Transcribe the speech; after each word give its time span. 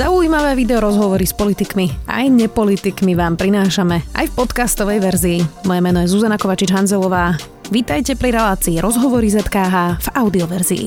Zaujímavé 0.00 0.56
video 0.56 0.80
rozhovory 0.80 1.28
s 1.28 1.36
politikmi 1.36 2.08
aj 2.08 2.32
nepolitikmi 2.32 3.12
vám 3.12 3.36
prinášame 3.36 4.00
aj 4.16 4.32
v 4.32 4.36
podcastovej 4.40 4.96
verzii. 4.96 5.44
Moje 5.68 5.80
meno 5.84 6.00
je 6.00 6.08
Zuzana 6.08 6.40
Kovačič-Hanzelová. 6.40 7.36
Vítajte 7.68 8.16
pri 8.16 8.32
relácii 8.32 8.80
Rozhovory 8.80 9.28
ZKH 9.28 10.00
v 10.00 10.08
audioverzii. 10.16 10.86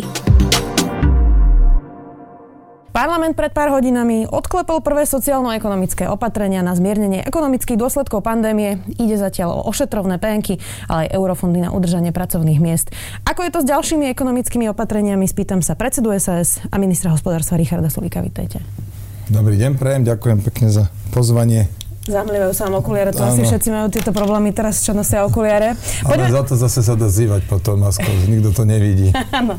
Parlament 2.89 3.37
pred 3.37 3.53
pár 3.53 3.69
hodinami 3.77 4.25
odklepol 4.25 4.81
prvé 4.81 5.05
sociálno-ekonomické 5.05 6.09
opatrenia 6.09 6.65
na 6.65 6.73
zmiernenie 6.73 7.21
ekonomických 7.21 7.77
dôsledkov 7.77 8.25
pandémie. 8.25 8.81
Ide 8.97 9.21
zatiaľ 9.21 9.61
o 9.61 9.69
ošetrovné 9.69 10.17
penky, 10.17 10.57
ale 10.89 11.05
aj 11.05 11.13
eurofondy 11.13 11.61
na 11.61 11.69
udržanie 11.69 12.09
pracovných 12.09 12.57
miest. 12.57 12.89
Ako 13.29 13.45
je 13.45 13.53
to 13.53 13.61
s 13.61 13.69
ďalšími 13.69 14.09
ekonomickými 14.09 14.65
opatreniami, 14.73 15.29
spýtam 15.29 15.61
sa 15.61 15.77
predsedu 15.77 16.09
SAS 16.17 16.65
a 16.73 16.81
ministra 16.81 17.13
hospodárstva 17.13 17.61
Richarda 17.61 17.93
Sulíka. 17.93 18.17
Vítajte. 18.17 18.92
Dobrý 19.31 19.55
deň, 19.55 19.79
prejem, 19.79 20.03
ďakujem 20.03 20.43
pekne 20.43 20.67
za 20.67 20.91
pozvanie. 21.15 21.71
Zamlievajú 22.03 22.51
sa 22.51 22.67
vám 22.67 22.83
okuliare, 22.83 23.15
to 23.15 23.23
Áno. 23.23 23.31
asi 23.31 23.47
všetci 23.47 23.69
majú 23.71 23.87
tieto 23.87 24.11
problémy 24.11 24.51
teraz, 24.51 24.83
čo 24.83 24.91
nosia 24.91 25.23
okuliare. 25.23 25.79
Poďme... 26.03 26.27
Ale 26.27 26.35
za 26.35 26.43
to 26.43 26.53
zase 26.59 26.83
sa 26.83 26.99
dá 26.99 27.07
zývať 27.07 27.47
potom 27.47 27.79
maskou, 27.79 28.11
že 28.11 28.27
nikto 28.27 28.51
to 28.51 28.67
nevidí. 28.67 29.15
Áno. 29.39 29.55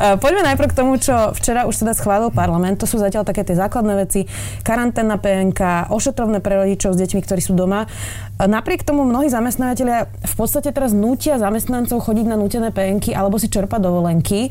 E, 0.00 0.16
poďme 0.16 0.48
najprv 0.48 0.72
k 0.72 0.78
tomu, 0.80 0.96
čo 0.96 1.36
včera 1.36 1.68
už 1.68 1.84
teda 1.84 1.92
schválil 1.92 2.32
parlament. 2.32 2.80
To 2.80 2.88
sú 2.88 2.96
zatiaľ 2.96 3.28
také 3.28 3.44
tie 3.44 3.52
základné 3.52 4.00
veci. 4.00 4.24
Karanténna 4.64 5.20
PNK, 5.20 5.92
ošetrovné 5.92 6.40
pre 6.40 6.56
rodičov 6.56 6.96
s 6.96 6.98
deťmi, 7.04 7.20
ktorí 7.20 7.44
sú 7.44 7.52
doma. 7.52 7.84
E, 7.84 8.48
napriek 8.48 8.80
tomu 8.80 9.04
mnohí 9.04 9.28
zamestnávateľia 9.28 10.08
v 10.08 10.34
podstate 10.40 10.72
teraz 10.72 10.96
nutia 10.96 11.36
zamestnancov 11.36 12.00
chodiť 12.00 12.24
na 12.32 12.40
nutené 12.40 12.72
PNky 12.72 13.12
alebo 13.12 13.36
si 13.36 13.52
čerpať 13.52 13.84
dovolenky. 13.84 14.48
E, 14.48 14.50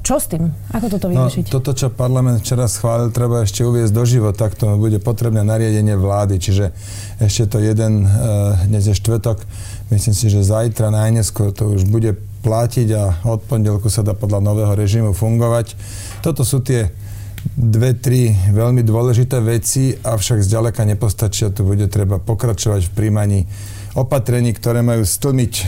čo 0.00 0.16
s 0.16 0.32
tým? 0.32 0.48
Ako 0.72 0.96
toto 0.96 1.12
no, 1.12 1.28
vyriešiť? 1.28 1.52
No, 1.52 1.60
toto, 1.60 1.76
čo 1.76 1.92
parlament 1.92 2.40
včera 2.40 2.64
schválil, 2.64 3.12
treba 3.12 3.44
ešte 3.44 3.68
uviezť 3.68 3.92
do 3.92 4.04
života. 4.08 4.48
K 4.48 4.56
tomu 4.56 4.80
bude 4.80 4.96
potrebné 4.96 5.44
nariadenie 5.44 5.92
vlády 5.92 6.21
vlády, 6.22 6.38
čiže 6.38 6.70
ešte 7.18 7.50
to 7.50 7.58
jeden, 7.58 8.06
eh, 8.06 8.54
dnes 8.70 8.86
je 8.86 8.94
štvrtok, 8.94 9.42
myslím 9.90 10.14
si, 10.14 10.30
že 10.30 10.46
zajtra 10.46 10.94
najneskôr 10.94 11.50
to 11.50 11.74
už 11.74 11.82
bude 11.90 12.14
platiť 12.46 12.88
a 12.94 13.26
od 13.26 13.42
pondelku 13.42 13.90
sa 13.90 14.06
dá 14.06 14.14
podľa 14.14 14.38
nového 14.38 14.70
režimu 14.78 15.10
fungovať. 15.18 15.74
Toto 16.22 16.46
sú 16.46 16.62
tie 16.62 16.94
dve, 17.58 17.98
tri 17.98 18.30
veľmi 18.54 18.86
dôležité 18.86 19.42
veci, 19.42 19.98
avšak 19.98 20.46
zďaleka 20.46 20.86
nepostačia. 20.86 21.50
Tu 21.50 21.66
bude 21.66 21.90
treba 21.90 22.22
pokračovať 22.22 22.86
v 22.86 22.94
príjmaní 22.94 23.40
opatrení, 23.98 24.54
ktoré 24.54 24.82
majú 24.82 25.02
stlmiť 25.02 25.52
um, 25.58 25.66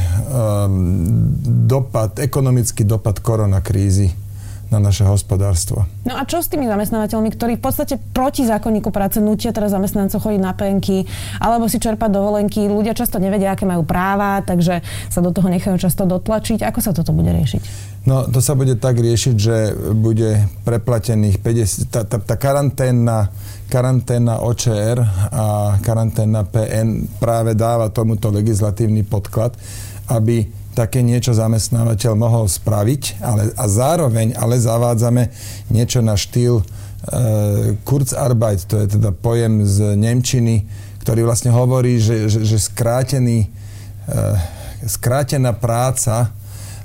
dopad, 1.66 2.18
ekonomický 2.22 2.86
dopad 2.86 3.18
koronakrízy 3.22 4.23
na 4.74 4.82
naše 4.82 5.06
hospodárstvo. 5.06 5.86
No 6.02 6.18
a 6.18 6.26
čo 6.26 6.42
s 6.42 6.50
tými 6.50 6.66
zamestnávateľmi, 6.66 7.30
ktorí 7.30 7.52
v 7.56 7.62
podstate 7.62 7.94
proti 8.10 8.42
zákonníku 8.42 8.90
práce 8.90 9.22
nutia 9.22 9.54
teraz 9.54 9.70
zamestnancov 9.70 10.18
chodiť 10.18 10.40
na 10.42 10.50
penky 10.50 11.06
alebo 11.38 11.70
si 11.70 11.78
čerpať 11.78 12.10
dovolenky? 12.10 12.66
Ľudia 12.66 12.98
často 12.98 13.22
nevedia, 13.22 13.54
aké 13.54 13.62
majú 13.62 13.86
práva, 13.86 14.42
takže 14.42 14.82
sa 15.08 15.22
do 15.22 15.30
toho 15.30 15.46
nechajú 15.46 15.78
často 15.78 16.02
dotlačiť. 16.02 16.66
Ako 16.66 16.82
sa 16.82 16.90
toto 16.90 17.14
bude 17.14 17.30
riešiť? 17.30 17.94
No, 18.04 18.26
to 18.28 18.42
sa 18.42 18.52
bude 18.52 18.76
tak 18.76 19.00
riešiť, 19.00 19.36
že 19.38 19.56
bude 19.94 20.50
preplatených 20.66 21.40
50... 21.40 21.88
Tá, 21.88 22.04
tá, 22.04 22.20
tá 22.20 22.36
karanténna, 22.36 23.32
karanténna 23.72 24.44
OČR 24.44 25.00
a 25.32 25.78
karanténna 25.80 26.44
PN 26.44 27.08
práve 27.16 27.56
dáva 27.56 27.88
tomuto 27.88 28.28
legislatívny 28.28 29.08
podklad, 29.08 29.56
aby 30.12 30.44
také 30.74 31.00
niečo 31.00 31.32
zamestnávateľ 31.32 32.12
mohol 32.18 32.50
spraviť, 32.50 33.22
ale, 33.22 33.54
a 33.54 33.64
zároveň 33.70 34.34
ale 34.34 34.58
zavádzame 34.58 35.30
niečo 35.70 36.02
na 36.02 36.18
štýl 36.18 36.60
e, 36.60 36.64
Kurzarbeit, 37.86 38.66
to 38.66 38.82
je 38.82 38.98
teda 38.98 39.14
pojem 39.14 39.62
z 39.62 39.94
Nemčiny, 39.94 40.66
ktorý 41.06 41.22
vlastne 41.24 41.54
hovorí, 41.54 42.02
že, 42.02 42.26
že, 42.26 42.42
že 42.42 42.58
skrátený, 42.58 43.46
e, 43.46 44.18
skrátená 44.84 45.54
práca 45.54 46.34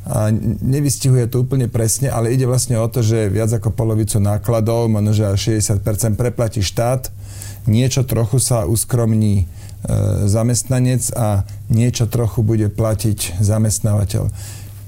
a 0.09 0.33
nevystihuje 0.63 1.29
to 1.29 1.45
úplne 1.45 1.69
presne, 1.69 2.09
ale 2.09 2.33
ide 2.33 2.49
vlastne 2.49 2.79
o 2.81 2.87
to, 2.89 3.05
že 3.05 3.29
viac 3.29 3.53
ako 3.53 3.69
polovicu 3.69 4.17
nákladov, 4.17 4.89
možno 4.89 5.33
až 5.33 5.59
60% 5.61 6.17
preplatí 6.17 6.65
štát, 6.65 7.13
niečo 7.69 8.01
trochu 8.03 8.41
sa 8.41 8.65
uskromní 8.65 9.45
E, 9.79 10.27
zamestnanec 10.27 11.15
a 11.15 11.47
niečo 11.71 12.03
trochu 12.11 12.43
bude 12.43 12.67
platiť 12.67 13.39
zamestnávateľ. 13.39 14.27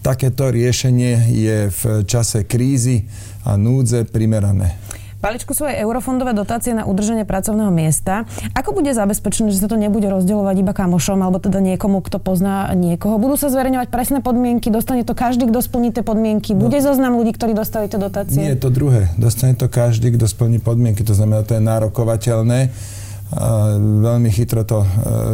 Takéto 0.04 0.52
riešenie 0.52 1.32
je 1.32 1.58
v 1.72 1.82
čase 2.04 2.44
krízy 2.44 3.08
a 3.48 3.56
núdze 3.56 4.04
primerané. 4.04 4.76
Paličku 5.22 5.54
sú 5.54 5.70
aj 5.70 5.78
eurofondové 5.86 6.34
dotácie 6.34 6.74
na 6.74 6.90
udržanie 6.90 7.30
pracovného 7.30 7.70
miesta. 7.70 8.26
Ako 8.58 8.74
bude 8.74 8.90
zabezpečené, 8.90 9.54
že 9.54 9.62
sa 9.62 9.70
to 9.70 9.78
nebude 9.78 10.10
rozdeľovať 10.10 10.56
iba 10.66 10.74
kamošom 10.74 11.22
alebo 11.22 11.38
teda 11.38 11.62
niekomu, 11.62 12.02
kto 12.02 12.18
pozná 12.18 12.74
niekoho? 12.74 13.22
Budú 13.22 13.38
sa 13.38 13.54
zverejňovať 13.54 13.94
presné 13.94 14.26
podmienky, 14.26 14.74
dostane 14.74 15.06
to 15.06 15.14
každý, 15.14 15.46
kto 15.46 15.62
splní 15.62 15.94
tie 15.94 16.02
podmienky, 16.02 16.58
bude 16.58 16.82
no, 16.82 16.86
zoznam 16.90 17.22
ľudí, 17.22 17.38
ktorí 17.38 17.54
dostali 17.54 17.86
tie 17.86 18.02
dotácie? 18.02 18.42
Nie, 18.42 18.58
to 18.58 18.74
druhé. 18.74 19.14
Dostane 19.14 19.54
to 19.54 19.70
každý, 19.70 20.10
kto 20.18 20.26
splní 20.26 20.58
podmienky, 20.58 21.06
to 21.06 21.14
znamená, 21.14 21.46
to 21.46 21.54
je 21.54 21.62
nárokovateľné 21.62 22.74
veľmi 24.04 24.28
chytro 24.28 24.68
to 24.68 24.84
e, 24.84 24.88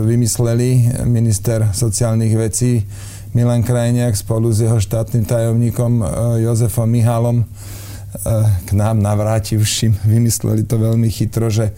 vymysleli 0.06 1.02
minister 1.10 1.74
sociálnych 1.74 2.38
vecí 2.38 2.86
Milan 3.34 3.66
Krajniak 3.66 4.14
spolu 4.14 4.54
s 4.54 4.62
jeho 4.62 4.78
štátnym 4.78 5.26
tajomníkom 5.26 5.92
e, 5.98 6.06
Jozefom 6.46 6.86
Mihálom 6.86 7.42
k 8.66 8.70
nám 8.74 9.02
navrátivším 9.02 9.98
vymysleli 10.14 10.64
to 10.66 10.78
veľmi 10.78 11.10
chytro, 11.12 11.50
že 11.50 11.74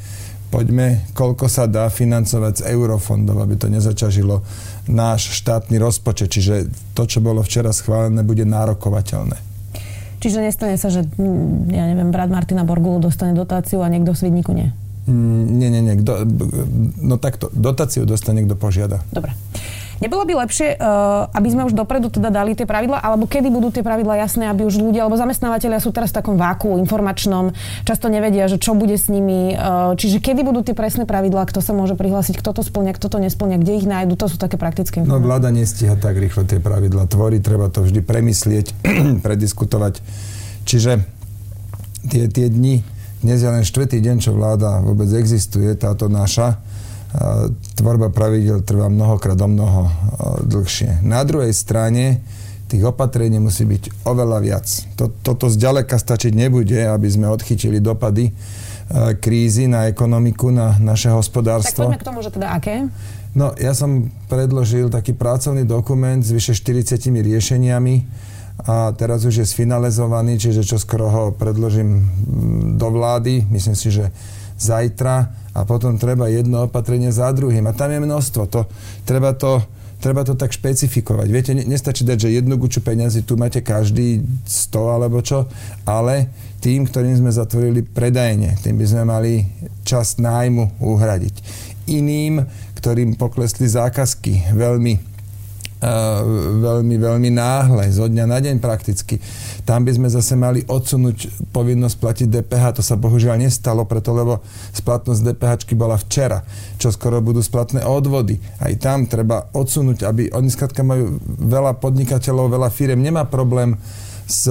poďme, 0.50 1.06
koľko 1.14 1.46
sa 1.46 1.70
dá 1.70 1.88
financovať 1.88 2.66
z 2.66 2.66
eurofondov, 2.74 3.38
aby 3.42 3.56
to 3.56 3.70
nezačažilo 3.70 4.42
náš 4.90 5.30
štátny 5.40 5.78
rozpočet. 5.78 6.34
Čiže 6.34 6.56
to, 6.98 7.06
čo 7.06 7.22
bolo 7.22 7.46
včera 7.46 7.70
schválené, 7.70 8.26
bude 8.26 8.44
nárokovateľné. 8.50 9.38
Čiže 10.20 10.44
nestane 10.44 10.76
sa, 10.76 10.92
že 10.92 11.08
mm, 11.08 11.72
ja 11.72 11.84
neviem, 11.88 12.12
brat 12.12 12.28
Martina 12.28 12.68
Borgulu 12.68 13.00
dostane 13.00 13.32
dotáciu 13.32 13.80
a 13.80 13.88
niekto 13.88 14.12
v 14.12 14.20
Svidníku 14.20 14.52
nie? 14.52 14.68
Mm, 15.08 15.44
nie, 15.56 15.70
nie, 15.72 15.82
nie. 15.86 15.96
Kdo, 16.04 16.28
no 17.00 17.16
takto, 17.16 17.48
dotáciu 17.56 18.04
dostane, 18.04 18.44
kto 18.44 18.60
požiada. 18.60 19.00
Dobre. 19.16 19.32
Nebolo 20.00 20.24
by 20.24 20.34
lepšie, 20.48 20.80
uh, 20.80 21.28
aby 21.36 21.48
sme 21.52 21.68
už 21.68 21.76
dopredu 21.76 22.08
teda 22.08 22.32
dali 22.32 22.56
tie 22.56 22.64
pravidla, 22.64 23.04
alebo 23.04 23.28
kedy 23.28 23.52
budú 23.52 23.68
tie 23.68 23.84
pravidla 23.84 24.16
jasné, 24.24 24.48
aby 24.48 24.64
už 24.64 24.80
ľudia, 24.80 25.04
alebo 25.04 25.20
zamestnávateľia 25.20 25.84
sú 25.84 25.92
teraz 25.92 26.16
v 26.16 26.24
takom 26.24 26.36
váku 26.40 26.80
informačnom, 26.80 27.52
často 27.84 28.08
nevedia, 28.08 28.48
že 28.48 28.56
čo 28.64 28.76
bude 28.80 28.96
s 28.96 29.12
nimi. 29.12 29.54
Uh, 29.54 29.94
čiže 30.00 30.24
kedy 30.24 30.48
budú 30.48 30.64
tie 30.64 30.72
presné 30.72 31.04
pravidlá, 31.04 31.44
kto 31.52 31.60
sa 31.60 31.76
môže 31.76 32.00
prihlásiť, 32.00 32.40
kto 32.40 32.56
to 32.56 32.62
splňa, 32.64 32.96
kto 32.96 33.08
to 33.12 33.18
nesplňa, 33.20 33.58
kde 33.60 33.74
ich 33.76 33.88
nájdu, 33.88 34.16
to 34.16 34.32
sú 34.32 34.40
také 34.40 34.56
praktické 34.56 35.04
informácie. 35.04 35.20
No 35.20 35.28
vláda 35.28 35.52
nestíha 35.52 36.00
tak 36.00 36.16
rýchlo 36.16 36.48
tie 36.48 36.64
pravidla 36.64 37.04
tvoriť, 37.12 37.42
treba 37.44 37.68
to 37.68 37.84
vždy 37.84 38.00
premyslieť, 38.00 38.72
prediskutovať. 39.26 40.00
Čiže 40.64 41.04
tie, 42.08 42.24
tie 42.32 42.48
dni, 42.48 42.88
dnes 43.20 43.40
je 43.44 43.50
len 43.52 43.68
štvrtý 43.68 44.00
deň, 44.00 44.18
čo 44.24 44.32
vláda 44.32 44.80
vôbec 44.80 45.12
existuje, 45.12 45.76
táto 45.76 46.08
naša. 46.08 46.56
Tvorba 47.74 48.14
pravidel 48.14 48.62
trvá 48.62 48.86
mnohokrát 48.86 49.40
o 49.42 49.50
mnoho 49.50 49.82
dlhšie. 50.46 51.02
Na 51.02 51.26
druhej 51.26 51.54
strane 51.58 52.22
tých 52.70 52.86
opatrení 52.86 53.42
musí 53.42 53.66
byť 53.66 54.06
oveľa 54.06 54.38
viac. 54.46 54.68
Toto 54.98 55.50
zďaleka 55.50 55.98
stačiť 55.98 56.38
nebude, 56.38 56.78
aby 56.78 57.08
sme 57.10 57.26
odchytili 57.26 57.82
dopady 57.82 58.30
krízy 59.22 59.66
na 59.70 59.90
ekonomiku, 59.90 60.54
na 60.54 60.78
naše 60.78 61.10
hospodárstvo. 61.10 61.86
Tak 61.86 61.90
poďme 61.90 62.02
k 62.02 62.06
tomu, 62.06 62.20
že 62.22 62.30
teda 62.34 62.48
aké? 62.54 62.90
No, 63.38 63.54
ja 63.58 63.78
som 63.78 64.10
predložil 64.26 64.90
taký 64.90 65.14
pracovný 65.14 65.66
dokument 65.66 66.22
s 66.22 66.34
vyše 66.34 66.58
40 66.58 66.98
riešeniami, 66.98 67.96
a 68.60 68.92
teraz 68.92 69.24
už 69.24 69.40
je 69.40 69.48
sfinalizovaný, 69.48 70.36
čiže 70.36 70.68
čo 70.68 70.76
skoro 70.76 71.08
ho 71.08 71.24
predložím 71.32 72.04
mm, 72.04 72.76
do 72.76 72.88
vlády, 72.92 73.48
myslím 73.56 73.76
si, 73.78 73.88
že 73.88 74.12
zajtra 74.60 75.32
a 75.60 75.68
potom 75.68 76.00
treba 76.00 76.32
jedno 76.32 76.64
opatrenie 76.64 77.12
za 77.12 77.36
druhým. 77.36 77.68
A 77.68 77.76
tam 77.76 77.92
je 77.92 78.00
množstvo. 78.00 78.48
To, 78.48 78.64
treba, 79.04 79.36
to, 79.36 79.60
treba 80.00 80.24
to 80.24 80.40
tak 80.40 80.56
špecifikovať. 80.56 81.28
Viete, 81.28 81.52
nestačí 81.52 82.08
dať, 82.08 82.18
že 82.28 82.40
jednu 82.40 82.56
guču 82.56 82.80
peniazy 82.80 83.28
tu 83.28 83.36
máte 83.36 83.60
každý 83.60 84.24
100 84.48 84.96
alebo 84.96 85.20
čo, 85.20 85.52
ale 85.84 86.32
tým, 86.64 86.88
ktorým 86.88 87.20
sme 87.20 87.32
zatvorili 87.36 87.84
predajne, 87.84 88.56
tým 88.64 88.80
by 88.80 88.86
sme 88.88 89.04
mali 89.04 89.34
časť 89.84 90.24
nájmu 90.24 90.80
uhradiť. 90.80 91.36
Iným, 91.92 92.40
ktorým 92.80 93.20
poklesli 93.20 93.68
zákazky 93.68 94.56
veľmi 94.56 95.09
veľmi, 95.80 96.96
veľmi 97.00 97.30
náhle, 97.32 97.88
zo 97.88 98.12
dňa 98.12 98.26
na 98.28 98.40
deň 98.44 98.60
prakticky. 98.60 99.16
Tam 99.64 99.88
by 99.88 99.96
sme 99.96 100.08
zase 100.12 100.36
mali 100.36 100.60
odsunúť 100.68 101.50
povinnosť 101.56 101.96
platiť 101.96 102.28
DPH. 102.28 102.80
To 102.80 102.84
sa 102.84 103.00
bohužiaľ 103.00 103.40
nestalo, 103.40 103.88
preto 103.88 104.12
lebo 104.12 104.44
splatnosť 104.76 105.22
DPH 105.24 105.52
bola 105.80 105.96
včera, 105.96 106.44
čo 106.76 106.92
skoro 106.92 107.24
budú 107.24 107.40
splatné 107.40 107.88
odvody. 107.88 108.44
Aj 108.60 108.76
tam 108.76 109.08
treba 109.08 109.48
odsunúť, 109.56 110.04
aby 110.04 110.36
oni 110.36 110.52
skrátka 110.52 110.84
majú 110.84 111.16
veľa 111.24 111.80
podnikateľov, 111.80 112.52
veľa 112.52 112.70
firiem, 112.76 113.00
nemá 113.00 113.24
problém 113.24 113.80
s, 114.30 114.46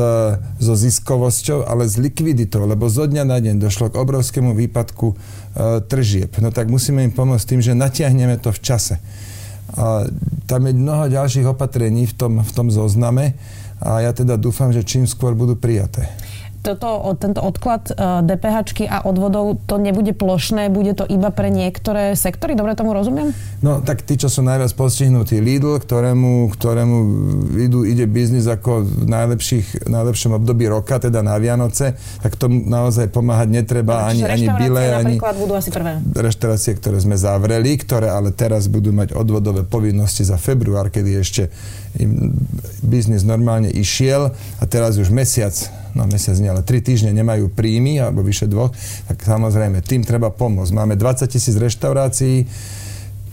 so 0.58 0.74
ziskovosťou, 0.74 1.68
ale 1.68 1.86
s 1.86 2.00
likviditou, 2.00 2.66
lebo 2.66 2.90
zo 2.90 3.06
dňa 3.06 3.22
na 3.22 3.38
deň 3.38 3.62
došlo 3.62 3.94
k 3.94 4.00
obrovskému 4.00 4.56
výpadku 4.56 5.12
e, 5.12 5.16
tržieb. 5.86 6.34
No 6.42 6.50
tak 6.50 6.66
musíme 6.66 7.06
im 7.06 7.14
pomôcť 7.14 7.46
tým, 7.54 7.60
že 7.62 7.78
natiahneme 7.78 8.42
to 8.42 8.50
v 8.50 8.58
čase. 8.58 8.98
A 9.76 10.08
tam 10.48 10.64
je 10.64 10.72
mnoho 10.72 11.12
ďalších 11.12 11.44
opatrení 11.44 12.08
v 12.08 12.14
tom, 12.16 12.32
v 12.40 12.52
tom 12.56 12.72
zozname 12.72 13.36
a 13.84 14.00
ja 14.00 14.16
teda 14.16 14.40
dúfam, 14.40 14.72
že 14.72 14.86
čím 14.86 15.04
skôr 15.04 15.36
budú 15.36 15.54
prijaté 15.58 16.08
toto, 16.62 17.00
tento 17.16 17.40
odklad 17.40 17.94
DPH 18.24 18.56
e, 18.82 18.86
a 18.90 19.04
odvodov, 19.06 19.62
to 19.64 19.78
nebude 19.78 20.12
plošné, 20.12 20.68
bude 20.68 20.92
to 20.92 21.06
iba 21.06 21.30
pre 21.30 21.48
niektoré 21.48 22.18
sektory? 22.18 22.58
Dobre 22.58 22.74
tomu 22.74 22.92
rozumiem? 22.92 23.32
No 23.62 23.80
tak 23.82 24.02
tí, 24.02 24.18
čo 24.18 24.30
sú 24.30 24.44
najviac 24.44 24.74
postihnutí, 24.74 25.38
Lidl, 25.38 25.78
ktorému, 25.78 26.52
ktorému 26.54 26.96
idú, 27.58 27.82
ide 27.86 28.04
biznis 28.04 28.46
ako 28.46 28.84
v 28.84 29.06
najlepších, 29.06 29.88
najlepšom 29.88 30.36
období 30.36 30.68
roka, 30.68 30.98
teda 30.98 31.22
na 31.24 31.38
Vianoce, 31.38 31.98
tak 32.20 32.34
tomu 32.36 32.66
naozaj 32.66 33.10
pomáhať 33.10 33.48
netreba 33.50 34.06
no, 34.06 34.14
ani, 34.14 34.22
ani 34.26 34.46
bile, 34.58 34.82
ani 34.94 35.16
budú 35.18 35.54
asi 35.56 35.70
prvé. 35.70 36.02
reštaurácie, 36.14 36.76
ktoré 36.76 36.98
sme 37.00 37.16
zavreli, 37.16 37.78
ktoré 37.80 38.10
ale 38.10 38.34
teraz 38.34 38.66
budú 38.68 38.90
mať 38.94 39.14
odvodové 39.14 39.64
povinnosti 39.64 40.26
za 40.26 40.36
február, 40.36 40.90
kedy 40.92 41.10
ešte 41.18 41.42
im 41.98 42.34
biznis 42.84 43.26
normálne 43.26 43.68
išiel 43.72 44.30
a 44.32 44.64
teraz 44.68 45.00
už 45.00 45.10
mesiac 45.10 45.54
no 45.98 46.06
mesiac 46.06 46.38
nie, 46.38 46.46
ale 46.46 46.62
tri 46.62 46.78
týždne 46.78 47.10
nemajú 47.10 47.50
príjmy, 47.50 47.98
alebo 47.98 48.22
vyše 48.22 48.46
dvoch, 48.46 48.70
tak 49.10 49.18
samozrejme, 49.18 49.82
tým 49.82 50.06
treba 50.06 50.30
pomôcť. 50.30 50.70
Máme 50.70 50.94
20 50.94 51.26
tisíc 51.26 51.58
reštaurácií, 51.58 52.46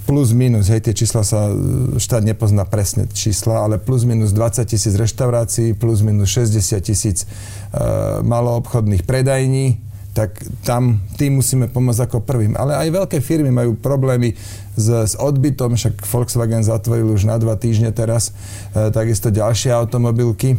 plus 0.05 0.33
minus, 0.33 0.69
hej, 0.69 0.85
tie 0.85 0.93
čísla 0.93 1.25
sa, 1.25 1.49
štát 1.97 2.21
nepozná 2.21 2.65
presne 2.65 3.09
čísla, 3.09 3.65
ale 3.65 3.81
plus 3.81 4.05
minus 4.05 4.33
20 4.33 4.65
tisíc 4.65 4.93
reštaurácií, 4.93 5.73
plus 5.73 6.05
minus 6.05 6.29
60 6.33 6.81
tisíc 6.81 7.25
uh, 7.25 8.21
maloobchodných 8.21 9.05
predajní, 9.05 9.81
tak 10.15 10.39
tam 10.63 11.03
tým 11.19 11.43
musíme 11.43 11.67
pomôcť 11.67 12.07
ako 12.07 12.23
prvým. 12.23 12.55
Ale 12.55 12.79
aj 12.79 12.87
veľké 12.87 13.17
firmy 13.19 13.51
majú 13.51 13.75
problémy 13.75 14.31
s, 14.79 14.87
s 14.87 15.13
odbytom, 15.19 15.75
však 15.75 16.07
Volkswagen 16.07 16.63
zatvoril 16.63 17.11
už 17.11 17.27
na 17.27 17.35
dva 17.35 17.59
týždne 17.59 17.91
teraz, 17.91 18.31
e, 18.71 18.95
takisto 18.95 19.27
ďalšie 19.27 19.75
automobilky 19.75 20.55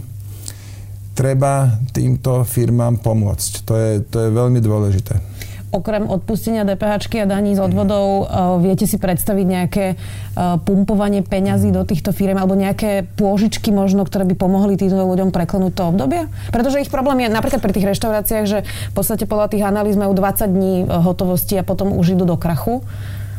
treba 1.17 1.81
týmto 1.97 2.45
firmám 2.45 3.01
pomôcť. 3.01 3.53
To 3.65 3.73
je, 3.73 3.91
to 4.05 4.29
je 4.29 4.31
veľmi 4.31 4.61
dôležité. 4.61 5.17
Okrem 5.75 6.07
odpustenia 6.07 6.63
DPH 6.63 7.11
a 7.21 7.27
daní 7.27 7.59
z 7.59 7.61
odvodov, 7.61 8.25
uh, 8.25 8.57
viete 8.63 8.87
si 8.87 9.03
predstaviť 9.03 9.47
nejaké 9.51 9.87
uh, 9.99 10.63
pumpovanie 10.63 11.27
peňazí 11.27 11.75
do 11.75 11.83
týchto 11.83 12.15
firm 12.15 12.39
alebo 12.39 12.55
nejaké 12.55 13.03
pôžičky 13.19 13.75
možno, 13.75 14.07
ktoré 14.07 14.25
by 14.31 14.39
pomohli 14.39 14.79
týmto 14.79 15.03
ľuďom 15.03 15.35
preklenúť 15.35 15.73
to 15.75 15.83
obdobie? 15.91 16.31
Pretože 16.55 16.87
ich 16.87 16.93
problém 16.93 17.27
je 17.27 17.35
napríklad 17.35 17.61
pri 17.61 17.75
tých 17.75 17.89
reštauráciách, 17.93 18.45
že 18.47 18.59
v 18.63 18.95
podstate 18.95 19.27
podľa 19.27 19.53
tých 19.53 19.67
analýz 19.67 19.99
majú 19.99 20.15
20 20.15 20.47
dní 20.49 20.75
uh, 20.87 21.03
hotovosti 21.03 21.59
a 21.59 21.67
potom 21.67 21.93
už 21.99 22.15
idú 22.15 22.25
do 22.25 22.39
krachu. 22.39 22.87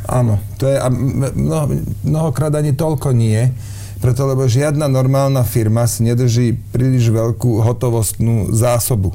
Áno, 0.07 0.39
to 0.59 0.67
je, 0.67 0.75
a 0.79 0.87
mnoho, 0.91 1.79
mnohokrát 2.03 2.51
ani 2.55 2.75
toľko 2.75 3.11
nie 3.11 3.51
preto 3.97 4.29
lebo 4.29 4.45
žiadna 4.45 4.85
normálna 4.85 5.41
firma 5.41 5.89
si 5.89 6.05
nedrží 6.05 6.53
príliš 6.71 7.09
veľkú 7.09 7.61
hotovostnú 7.65 8.53
zásobu. 8.53 9.13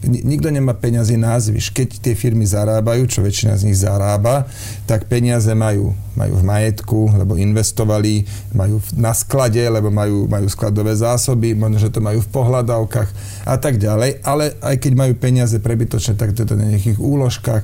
Nikto 0.00 0.48
nemá 0.48 0.72
peňazí 0.72 1.20
na 1.20 1.36
zvyš. 1.36 1.76
Keď 1.76 2.00
tie 2.00 2.16
firmy 2.16 2.48
zarábajú, 2.48 3.04
čo 3.04 3.20
väčšina 3.20 3.52
z 3.60 3.68
nich 3.68 3.76
zarába, 3.76 4.48
tak 4.88 5.04
peniaze 5.04 5.52
majú, 5.52 5.92
majú 6.16 6.40
v 6.40 6.46
majetku, 6.48 7.00
lebo 7.20 7.36
investovali, 7.36 8.24
majú 8.56 8.80
na 8.96 9.12
sklade, 9.12 9.60
lebo 9.60 9.92
majú, 9.92 10.24
majú 10.24 10.48
skladové 10.48 10.96
zásoby, 10.96 11.52
možno, 11.52 11.84
že 11.84 11.92
to 11.92 12.00
majú 12.00 12.24
v 12.24 12.32
pohľadávkach 12.32 13.08
a 13.44 13.60
tak 13.60 13.76
ďalej. 13.76 14.24
Ale 14.24 14.56
aj 14.64 14.80
keď 14.80 14.92
majú 14.96 15.12
peniaze 15.20 15.60
prebytočné, 15.60 16.16
tak 16.16 16.32
to 16.32 16.48
je 16.48 16.48
to 16.48 16.56
na 16.56 16.72
nejakých 16.72 16.96
úložkách 16.96 17.62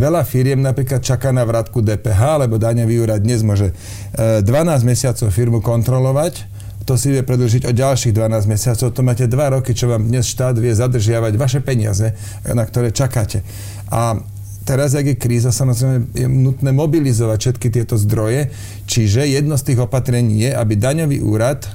Veľa 0.00 0.24
firiem 0.24 0.64
napríklad 0.64 1.04
čaká 1.04 1.28
na 1.28 1.44
vratku 1.44 1.84
DPH, 1.84 2.48
lebo 2.48 2.56
daňový 2.56 3.04
úrad 3.04 3.20
dnes 3.20 3.44
môže 3.44 3.76
12 4.16 4.48
e, 4.48 4.80
mesiacov 4.88 5.28
firmu 5.28 5.60
kontrolovať, 5.60 6.48
to 6.88 6.96
si 6.96 7.12
vie 7.12 7.20
predlžiť 7.20 7.68
o 7.68 7.72
ďalších 7.76 8.16
12 8.16 8.48
mesiacov. 8.48 8.88
To 8.96 9.02
máte 9.04 9.28
2 9.28 9.54
roky, 9.60 9.76
čo 9.76 9.92
vám 9.92 10.08
dnes 10.08 10.24
štát 10.24 10.56
vie 10.56 10.72
zadržiavať 10.72 11.36
vaše 11.36 11.60
peniaze, 11.60 12.16
na 12.48 12.64
ktoré 12.64 12.96
čakáte. 12.96 13.44
A 13.92 14.16
teraz, 14.64 14.96
ak 14.96 15.04
je 15.04 15.20
kríza, 15.20 15.52
samozrejme 15.52 16.16
je 16.16 16.26
nutné 16.26 16.72
mobilizovať 16.72 17.38
všetky 17.38 17.68
tieto 17.68 18.00
zdroje, 18.00 18.48
čiže 18.88 19.28
jedno 19.28 19.60
z 19.60 19.68
tých 19.68 19.84
opatrení 19.84 20.48
je, 20.48 20.50
aby 20.56 20.80
daňový 20.80 21.20
úrad 21.20 21.68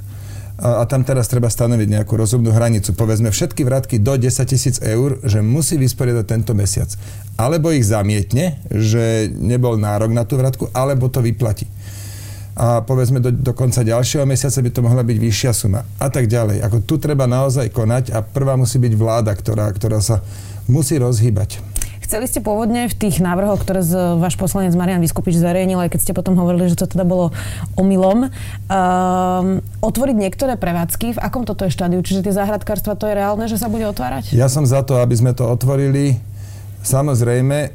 a, 0.55 0.87
tam 0.87 1.03
teraz 1.03 1.27
treba 1.27 1.51
stanoviť 1.51 1.99
nejakú 1.99 2.15
rozumnú 2.15 2.55
hranicu. 2.55 2.95
Povedzme 2.95 3.27
všetky 3.31 3.67
vratky 3.67 3.99
do 3.99 4.15
10 4.15 4.31
tisíc 4.47 4.79
eur, 4.79 5.19
že 5.27 5.43
musí 5.43 5.75
vysporiadať 5.75 6.25
tento 6.25 6.55
mesiac. 6.55 6.87
Alebo 7.35 7.75
ich 7.75 7.83
zamietne, 7.83 8.63
že 8.71 9.27
nebol 9.35 9.75
nárok 9.75 10.15
na 10.15 10.23
tú 10.23 10.39
vratku, 10.39 10.71
alebo 10.71 11.11
to 11.11 11.19
vyplatí. 11.19 11.67
A 12.55 12.79
povedzme 12.79 13.19
do, 13.19 13.35
do 13.35 13.51
konca 13.51 13.83
ďalšieho 13.83 14.23
mesiaca 14.23 14.63
by 14.63 14.71
to 14.71 14.79
mohla 14.79 15.03
byť 15.03 15.17
vyššia 15.19 15.51
suma. 15.51 15.83
A 15.99 16.07
tak 16.07 16.31
ďalej. 16.31 16.63
Ako 16.63 16.87
tu 16.87 16.95
treba 16.95 17.27
naozaj 17.27 17.67
konať 17.75 18.15
a 18.15 18.23
prvá 18.23 18.55
musí 18.55 18.79
byť 18.79 18.93
vláda, 18.95 19.35
ktorá, 19.35 19.67
ktorá 19.75 19.99
sa 19.99 20.23
musí 20.71 20.95
rozhýbať. 20.95 21.74
Chceli 22.05 22.29
ste 22.29 22.37
pôvodne 22.37 22.85
v 22.85 22.93
tých 22.93 23.17
návrhoch, 23.17 23.65
ktoré 23.65 23.81
z, 23.81 24.21
váš 24.21 24.37
poslanec 24.37 24.77
Marian 24.77 25.01
Vyskupič 25.01 25.41
zverejnil, 25.41 25.81
aj 25.81 25.89
keď 25.89 25.99
ste 26.05 26.13
potom 26.13 26.37
hovorili, 26.37 26.69
že 26.69 26.77
to 26.77 26.85
teda 26.85 27.01
bolo 27.01 27.33
omylom, 27.73 28.29
um, 28.29 29.57
otvoriť 29.81 30.13
niektoré 30.13 30.53
prevádzky. 30.53 31.17
V 31.17 31.19
akom 31.19 31.49
toto 31.49 31.65
je 31.65 31.73
štádiu? 31.73 32.05
Čiže 32.05 32.29
tie 32.29 32.37
záhradkárstva, 32.37 32.93
to 32.93 33.09
je 33.09 33.17
reálne, 33.17 33.49
že 33.49 33.57
sa 33.57 33.73
bude 33.73 33.89
otvárať? 33.89 34.37
Ja 34.37 34.53
som 34.53 34.69
za 34.69 34.85
to, 34.85 35.01
aby 35.01 35.17
sme 35.17 35.33
to 35.33 35.49
otvorili. 35.49 36.21
Samozrejme, 36.85 37.73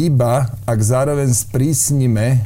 iba 0.00 0.48
ak 0.64 0.78
zároveň 0.80 1.28
sprísnime 1.36 2.26
e, 2.32 2.38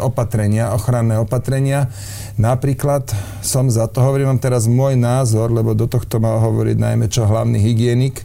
opatrenia, 0.00 0.72
ochranné 0.72 1.20
opatrenia. 1.20 1.92
Napríklad 2.40 3.12
som 3.44 3.68
za 3.68 3.84
to, 3.92 4.00
hovorím 4.00 4.32
vám 4.32 4.40
teraz 4.40 4.64
môj 4.64 4.96
názor, 4.96 5.52
lebo 5.52 5.76
do 5.76 5.84
tohto 5.84 6.16
mal 6.16 6.40
hovoriť 6.40 6.76
najmä 6.80 7.12
čo 7.12 7.28
hlavný 7.28 7.60
hygienik, 7.60 8.24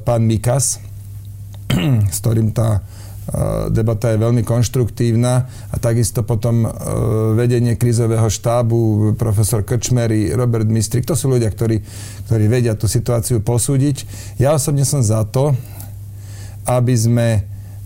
pán 0.00 0.24
Mikas, 0.24 0.80
s 2.14 2.18
ktorým 2.20 2.52
tá 2.52 2.78
e, 2.78 2.80
debata 3.72 4.12
je 4.12 4.22
veľmi 4.22 4.44
konštruktívna 4.44 5.48
a 5.72 5.76
takisto 5.80 6.22
potom 6.22 6.64
e, 6.64 6.68
vedenie 7.34 7.74
krízového 7.74 8.28
štábu, 8.28 9.12
profesor 9.16 9.64
Krčmery, 9.64 10.36
Robert 10.36 10.68
Mistrik, 10.68 11.08
to 11.08 11.16
sú 11.16 11.32
ľudia, 11.32 11.48
ktorí, 11.48 11.80
ktorí 12.28 12.44
vedia 12.46 12.76
tú 12.76 12.84
situáciu 12.86 13.40
posúdiť. 13.40 14.04
Ja 14.36 14.54
osobne 14.54 14.84
som 14.84 15.00
za 15.00 15.24
to, 15.24 15.56
aby 16.64 16.94
sme 16.96 17.28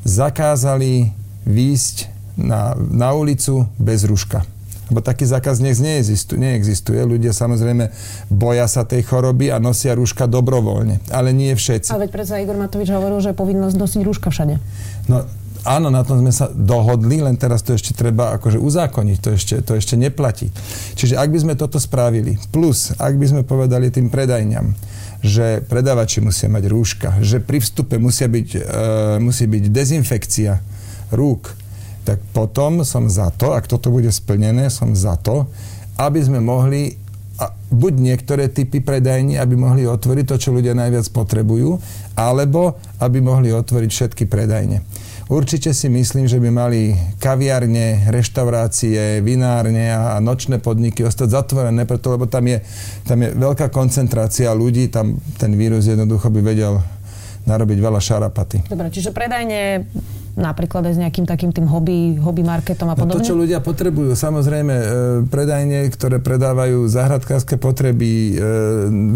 zakázali 0.07 1.11
výjsť 1.49 1.97
na, 2.39 2.79
na 2.79 3.11
ulicu 3.15 3.67
bez 3.79 4.07
ruška. 4.07 4.58
Lebo 4.89 5.05
taký 5.05 5.29
zákaz 5.29 5.61
dnes 5.61 5.79
neexistuje, 5.85 6.41
neexistuje. 6.41 7.01
Ľudia 7.05 7.37
samozrejme 7.37 7.93
boja 8.33 8.65
sa 8.65 8.89
tej 8.89 9.05
choroby 9.05 9.53
a 9.53 9.61
nosia 9.61 9.93
rúška 9.93 10.25
dobrovoľne. 10.25 11.05
Ale 11.13 11.37
nie 11.37 11.53
všetci. 11.53 11.93
A 11.93 12.01
veď 12.01 12.11
predsa 12.13 12.41
Igor 12.41 12.57
Matovič 12.57 12.89
hovoril, 12.89 13.21
že 13.21 13.33
je 13.33 13.37
povinnosť 13.37 13.77
nosiť 13.77 14.01
rúška 14.03 14.29
všade. 14.33 14.57
No, 15.13 15.29
áno, 15.69 15.93
na 15.93 16.01
tom 16.09 16.25
sme 16.25 16.33
sa 16.33 16.49
dohodli, 16.49 17.21
len 17.21 17.37
teraz 17.37 17.61
to 17.61 17.77
ešte 17.77 17.93
treba 17.93 18.33
akože 18.41 18.57
uzákoniť, 18.57 19.17
to 19.21 19.29
ešte, 19.37 19.55
to 19.61 19.77
ešte 19.77 20.01
neplatí. 20.01 20.49
Čiže 20.97 21.21
ak 21.21 21.29
by 21.29 21.39
sme 21.45 21.55
toto 21.61 21.77
spravili, 21.77 22.41
plus 22.49 22.97
ak 22.97 23.15
by 23.21 23.27
sme 23.29 23.43
povedali 23.45 23.93
tým 23.93 24.09
predajňam, 24.09 24.73
že 25.19 25.67
predávači 25.67 26.23
musia 26.23 26.47
mať 26.47 26.65
rúška, 26.71 27.09
že 27.21 27.43
pri 27.43 27.59
vstupe 27.59 27.99
musia 27.99 28.31
byť, 28.31 28.49
e, 28.55 28.61
musí 29.19 29.51
byť 29.51 29.65
dezinfekcia 29.69 30.53
rúk, 31.11 31.68
tak 32.09 32.25
potom 32.33 32.81
som 32.89 33.05
za 33.05 33.29
to, 33.29 33.53
ak 33.53 33.69
toto 33.69 33.93
bude 33.93 34.09
splnené, 34.09 34.73
som 34.73 34.97
za 34.97 35.21
to, 35.21 35.45
aby 36.01 36.25
sme 36.25 36.41
mohli 36.41 36.97
a 37.39 37.55
buď 37.55 37.95
niektoré 38.03 38.51
typy 38.51 38.83
predajní, 38.83 39.39
aby 39.39 39.55
mohli 39.55 39.87
otvoriť 39.87 40.25
to, 40.27 40.37
čo 40.43 40.51
ľudia 40.51 40.75
najviac 40.75 41.07
potrebujú, 41.15 41.79
alebo 42.19 42.75
aby 42.99 43.23
mohli 43.23 43.55
otvoriť 43.55 43.91
všetky 43.95 44.25
predajne. 44.27 44.83
Určite 45.31 45.71
si 45.71 45.87
myslím, 45.87 46.27
že 46.27 46.43
by 46.43 46.51
mali 46.51 46.99
kaviarne, 47.23 48.11
reštaurácie, 48.11 49.23
vinárne 49.23 49.93
a 49.93 50.19
nočné 50.19 50.59
podniky 50.59 51.07
ostať 51.07 51.29
zatvorené, 51.31 51.87
preto, 51.87 52.11
lebo 52.11 52.27
tam 52.27 52.49
je, 52.49 52.59
tam 53.07 53.23
je 53.23 53.37
veľká 53.37 53.71
koncentrácia 53.71 54.51
ľudí, 54.51 54.91
tam 54.91 55.21
ten 55.39 55.55
vírus 55.55 55.87
jednoducho 55.87 56.33
by 56.33 56.41
vedel 56.43 56.83
narobiť 57.47 57.79
veľa 57.79 58.01
šarapaty. 58.03 58.67
Dobre, 58.67 58.89
čiže 58.91 59.15
predajne 59.15 59.87
napríklad 60.39 60.87
aj 60.87 60.95
s 60.95 61.01
nejakým 61.03 61.27
takým 61.27 61.51
tým 61.51 61.67
hobby, 61.67 62.15
hobby 62.23 62.47
marketom 62.47 62.87
a 62.89 62.95
podobne? 62.95 63.19
No 63.19 63.27
to, 63.27 63.29
čo 63.29 63.35
ľudia 63.35 63.59
potrebujú, 63.59 64.15
samozrejme, 64.15 64.75
e, 64.75 64.87
predajne, 65.27 65.91
ktoré 65.91 66.23
predávajú 66.23 66.87
záhradkárske 66.87 67.59
potreby, 67.59 68.11
e, 68.11 68.33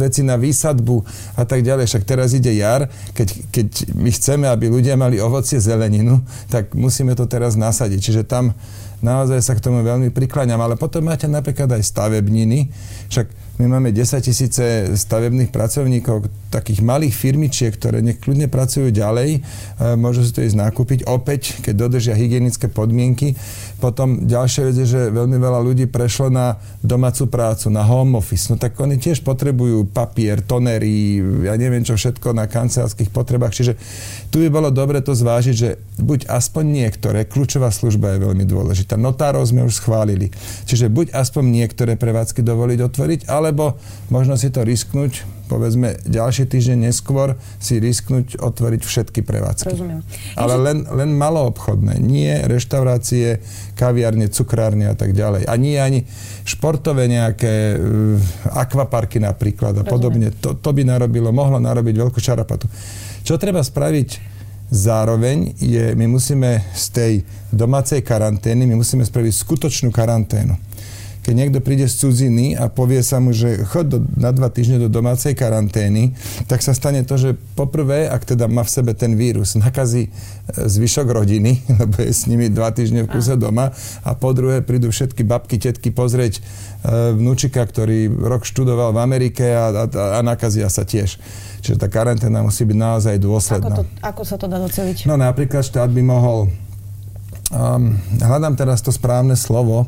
veci 0.02 0.26
na 0.26 0.35
výsadbu 0.35 1.07
a 1.38 1.47
tak 1.47 1.62
ďalej. 1.62 1.87
Však 1.87 2.02
teraz 2.02 2.35
ide 2.35 2.50
jar, 2.59 2.91
keď, 3.14 3.29
keď 3.55 3.69
my 3.95 4.11
chceme, 4.11 4.47
aby 4.50 4.67
ľudia 4.67 4.99
mali 4.99 5.23
ovocie, 5.23 5.62
zeleninu, 5.62 6.19
tak 6.50 6.75
musíme 6.75 7.14
to 7.14 7.31
teraz 7.31 7.55
nasadiť. 7.55 8.00
Čiže 8.02 8.23
tam 8.26 8.50
naozaj 9.02 9.42
sa 9.42 9.52
k 9.59 9.61
tomu 9.61 9.82
veľmi 9.82 10.14
prikláňam. 10.14 10.62
Ale 10.62 10.78
potom 10.78 11.04
máte 11.04 11.26
napríklad 11.26 11.68
aj 11.75 11.82
stavebniny, 11.82 12.71
však 13.11 13.42
my 13.61 13.68
máme 13.68 13.92
10 13.92 14.25
tisíce 14.25 14.64
stavebných 14.97 15.52
pracovníkov, 15.52 16.25
takých 16.49 16.80
malých 16.80 17.12
firmičiek, 17.12 17.76
ktoré 17.76 18.00
nech 18.00 18.16
kľudne 18.18 18.49
pracujú 18.49 18.88
ďalej, 18.88 19.38
e, 19.38 19.40
môžu 20.00 20.25
si 20.25 20.32
to 20.32 20.40
ísť 20.40 20.56
nakúpiť 20.56 21.04
opäť, 21.04 21.61
keď 21.61 21.75
dodržia 21.76 22.16
hygienické 22.16 22.73
podmienky. 22.73 23.37
Potom 23.83 24.31
ďalšia 24.31 24.71
vec 24.71 24.77
je, 24.79 24.87
že 24.87 25.01
veľmi 25.11 25.43
veľa 25.43 25.59
ľudí 25.59 25.91
prešlo 25.91 26.31
na 26.31 26.55
domácu 26.87 27.27
prácu, 27.27 27.67
na 27.67 27.83
home 27.83 28.15
office. 28.15 28.47
No 28.47 28.55
tak 28.55 28.79
oni 28.79 28.95
tiež 28.95 29.27
potrebujú 29.27 29.91
papier, 29.91 30.39
tonery, 30.39 31.19
ja 31.43 31.59
neviem 31.59 31.83
čo 31.83 31.99
všetko 31.99 32.31
na 32.31 32.47
kancelárskych 32.47 33.11
potrebách. 33.11 33.59
Čiže 33.59 33.75
tu 34.31 34.39
by 34.39 34.55
bolo 34.55 34.71
dobre 34.71 35.03
to 35.03 35.19
zvážiť, 35.19 35.55
že 35.59 35.83
buď 35.99 36.31
aspoň 36.31 36.65
niektoré, 36.71 37.27
kľúčová 37.27 37.75
služba 37.75 38.15
je 38.15 38.23
veľmi 38.23 38.47
dôležitá. 38.47 38.95
Notárov 38.95 39.43
sme 39.43 39.67
už 39.67 39.83
schválili. 39.83 40.31
Čiže 40.71 40.87
buď 40.87 41.11
aspoň 41.19 41.51
niektoré 41.51 41.99
prevádzky 41.99 42.47
dovoliť 42.47 42.79
otvoriť, 42.87 43.21
alebo 43.27 43.83
možno 44.15 44.39
si 44.39 44.47
to 44.55 44.62
risknúť, 44.62 45.42
povedzme 45.52 46.00
ďalší 46.09 46.49
týždeň 46.49 46.88
neskôr 46.88 47.37
si 47.61 47.76
risknúť 47.76 48.40
otvoriť 48.40 48.80
všetky 48.80 49.21
prevádzky. 49.21 49.68
Rozumiem. 49.68 50.00
Ale 50.40 50.56
len, 50.56 50.88
len 50.88 51.12
maloobchodné, 51.12 52.00
nie 52.00 52.32
reštaurácie, 52.49 53.44
kaviarne, 53.76 54.32
cukrárne 54.32 54.88
a 54.88 54.97
tak 54.97 55.12
ďalej. 55.12 55.44
A 55.44 55.54
nie 55.61 55.76
ani 55.76 56.09
športové 56.49 57.12
nejaké 57.12 57.76
uh, 57.76 58.16
akvaparky 58.56 59.21
napríklad 59.21 59.76
a 59.76 59.85
Rozumiem. 59.85 59.92
podobne. 59.92 60.28
To, 60.40 60.56
to 60.56 60.71
by 60.73 60.88
narobilo, 60.88 61.28
mohlo 61.28 61.61
narobiť 61.61 61.94
veľkú 62.00 62.18
čarapatu. 62.25 62.64
Čo 63.21 63.37
treba 63.37 63.61
spraviť 63.61 64.32
zároveň 64.73 65.61
je, 65.61 65.92
my 65.92 66.09
musíme 66.09 66.64
z 66.73 66.85
tej 66.97 67.12
domácej 67.52 68.00
karantény, 68.00 68.64
my 68.64 68.80
musíme 68.80 69.04
spraviť 69.04 69.32
skutočnú 69.37 69.92
karanténu. 69.92 70.72
Keď 71.23 71.35
niekto 71.38 71.62
príde 71.62 71.87
z 71.87 72.02
cudziny 72.02 72.59
a 72.59 72.67
povie 72.67 72.99
sa 73.07 73.23
mu, 73.23 73.31
že 73.31 73.62
chod 73.62 73.87
do, 73.87 73.99
na 74.19 74.35
dva 74.35 74.50
týždne 74.50 74.83
do 74.83 74.91
domácej 74.91 75.38
karantény, 75.38 76.19
tak 76.50 76.67
sa 76.67 76.75
stane 76.75 77.07
to, 77.07 77.14
že 77.14 77.38
poprvé, 77.55 78.11
ak 78.11 78.35
teda 78.35 78.50
má 78.50 78.67
v 78.67 78.75
sebe 78.75 78.91
ten 78.91 79.14
vírus, 79.14 79.55
nakazí 79.55 80.11
e, 80.11 80.11
zvyšok 80.50 81.07
rodiny, 81.07 81.62
lebo 81.79 82.02
je 82.02 82.11
s 82.11 82.26
nimi 82.26 82.50
dva 82.50 82.75
týždne 82.75 83.07
v 83.07 83.11
kuse 83.14 83.38
doma 83.38 83.71
a 84.02 84.11
po 84.19 84.35
druhé 84.35 84.67
prídu 84.67 84.91
všetky 84.91 85.23
babky, 85.23 85.62
tetky 85.62 85.95
pozrieť 85.95 86.38
e, 86.38 87.14
vnúčika, 87.14 87.62
ktorý 87.62 88.11
rok 88.11 88.43
študoval 88.43 88.91
v 88.91 88.99
Amerike 88.99 89.47
a, 89.55 89.71
a, 89.71 89.85
a 90.19 90.21
nakazia 90.26 90.67
sa 90.67 90.83
tiež. 90.83 91.23
Čiže 91.62 91.79
tá 91.79 91.87
karanténa 91.87 92.43
musí 92.43 92.67
byť 92.67 92.75
naozaj 92.75 93.14
dôsledná. 93.23 93.71
Ako, 93.71 93.79
to, 93.79 93.85
ako 94.02 94.23
sa 94.26 94.35
to 94.35 94.50
dá 94.50 94.59
doceliť? 94.59 95.07
No 95.07 95.14
napríklad 95.14 95.62
štát 95.62 95.87
by 95.87 96.02
mohol, 96.02 96.50
um, 97.55 97.95
hľadám 98.19 98.59
teraz 98.59 98.83
to 98.83 98.91
správne 98.91 99.38
slovo, 99.38 99.87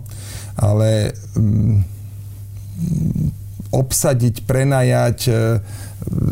ale 0.57 1.13
um, 1.35 1.83
obsadiť, 3.75 4.47
prenajať, 4.47 5.19
e, 5.27 5.35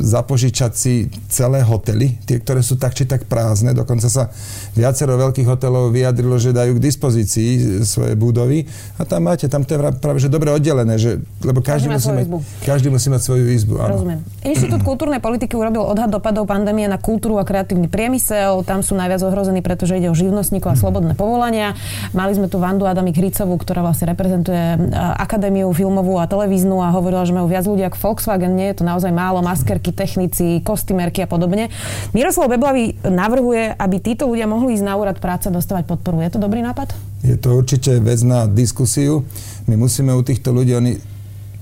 zapožičať 0.03 0.73
si 0.75 1.09
celé 1.33 1.65
hotely, 1.65 2.19
tie, 2.27 2.43
ktoré 2.43 2.61
sú 2.61 2.77
tak 2.77 2.93
či 2.93 3.09
tak 3.09 3.25
prázdne. 3.25 3.73
Dokonca 3.73 4.09
sa 4.11 4.29
viacero 4.77 5.17
veľkých 5.17 5.49
hotelov 5.49 5.95
vyjadrilo, 5.95 6.37
že 6.37 6.53
dajú 6.53 6.77
k 6.77 6.85
dispozícii 6.85 7.83
svoje 7.87 8.13
budovy 8.19 8.69
a 8.99 9.03
tam 9.09 9.29
máte, 9.31 9.49
tam 9.49 9.65
to 9.65 9.77
je 9.77 9.81
práve 9.97 10.19
že 10.23 10.29
dobre 10.29 10.53
oddelené, 10.53 11.01
že, 11.01 11.19
lebo 11.43 11.65
každý, 11.65 11.89
každý, 11.89 11.97
musí 11.97 12.11
mať, 12.13 12.27
každý 12.63 12.89
musí 12.93 13.09
mať 13.09 13.23
svoju 13.25 13.45
izbu. 13.53 13.75
Áno. 13.81 13.99
Rozumiem. 13.99 14.21
Inštitút 14.45 14.83
kultúrnej 14.89 15.19
politiky 15.19 15.57
urobil 15.57 15.83
odhad 15.87 16.13
dopadov 16.13 16.47
pandémie 16.47 16.87
na 16.87 17.01
kultúru 17.01 17.41
a 17.41 17.45
kreatívny 17.47 17.89
priemysel. 17.89 18.63
Tam 18.63 18.85
sú 18.85 18.95
najviac 18.95 19.25
ohrození, 19.25 19.65
pretože 19.65 19.97
ide 19.97 20.13
o 20.13 20.17
živnostníkov 20.17 20.75
a 20.75 20.77
slobodné 20.77 21.17
povolania. 21.17 21.75
Mali 22.13 22.37
sme 22.37 22.47
tu 22.47 22.61
Vandu 22.61 22.85
Adamik 22.85 23.17
Hricovú, 23.17 23.57
ktorá 23.57 23.83
vlastne 23.83 24.13
reprezentuje 24.13 24.93
Akadémiu 24.95 25.73
filmovú 25.73 26.21
a 26.21 26.29
televíznu 26.29 26.79
a 26.85 26.93
hovorila, 26.93 27.25
že 27.25 27.35
majú 27.35 27.49
viac 27.49 27.65
ľudí 27.65 27.83
ako 27.87 27.99
Volkswagen. 27.99 28.53
Nie 28.55 28.75
je 28.75 28.83
to 28.83 28.85
naozaj 28.85 29.11
málo. 29.11 29.41
Maskerky, 29.63 29.95
technici, 29.95 30.59
kostýmerky 30.67 31.23
a 31.23 31.31
podobne. 31.31 31.71
Miroslav 32.11 32.51
Beblavý 32.51 32.99
navrhuje, 33.07 33.71
aby 33.79 34.03
títo 34.03 34.27
ľudia 34.27 34.51
mohli 34.51 34.75
ísť 34.75 34.83
na 34.83 34.99
úrad 34.99 35.23
práce 35.23 35.47
dostávať 35.55 35.87
podporu. 35.87 36.19
Je 36.19 36.35
to 36.35 36.43
dobrý 36.43 36.67
nápad? 36.67 36.91
Je 37.23 37.39
to 37.39 37.63
určite 37.63 37.95
vec 38.03 38.19
na 38.27 38.51
diskusiu. 38.51 39.23
My 39.71 39.79
musíme 39.79 40.11
u 40.19 40.23
týchto 40.27 40.51
ľudí, 40.51 40.75
oni 40.75 40.99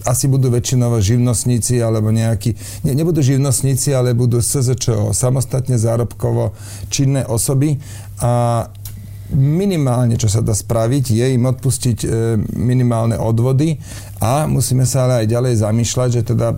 asi 0.08 0.32
budú 0.32 0.48
väčšinovo 0.48 0.96
živnostníci 0.96 1.76
alebo 1.84 2.08
nejakí, 2.08 2.56
nie, 2.88 2.96
nebudú 2.96 3.20
živnostníci, 3.20 3.92
ale 3.92 4.16
budú 4.16 4.40
SZČO, 4.40 5.12
samostatne 5.12 5.76
zárobkovo 5.76 6.56
činné 6.88 7.28
osoby 7.28 7.76
a 8.16 8.64
minimálne, 9.34 10.18
čo 10.18 10.26
sa 10.26 10.42
dá 10.42 10.52
spraviť, 10.52 11.04
je 11.14 11.26
im 11.34 11.44
odpustiť 11.46 11.98
e, 12.02 12.08
minimálne 12.54 13.16
odvody 13.16 13.78
a 14.18 14.44
musíme 14.50 14.84
sa 14.84 15.06
ale 15.06 15.24
aj 15.24 15.26
ďalej 15.30 15.54
zamýšľať, 15.62 16.08
že 16.20 16.22
teda 16.34 16.48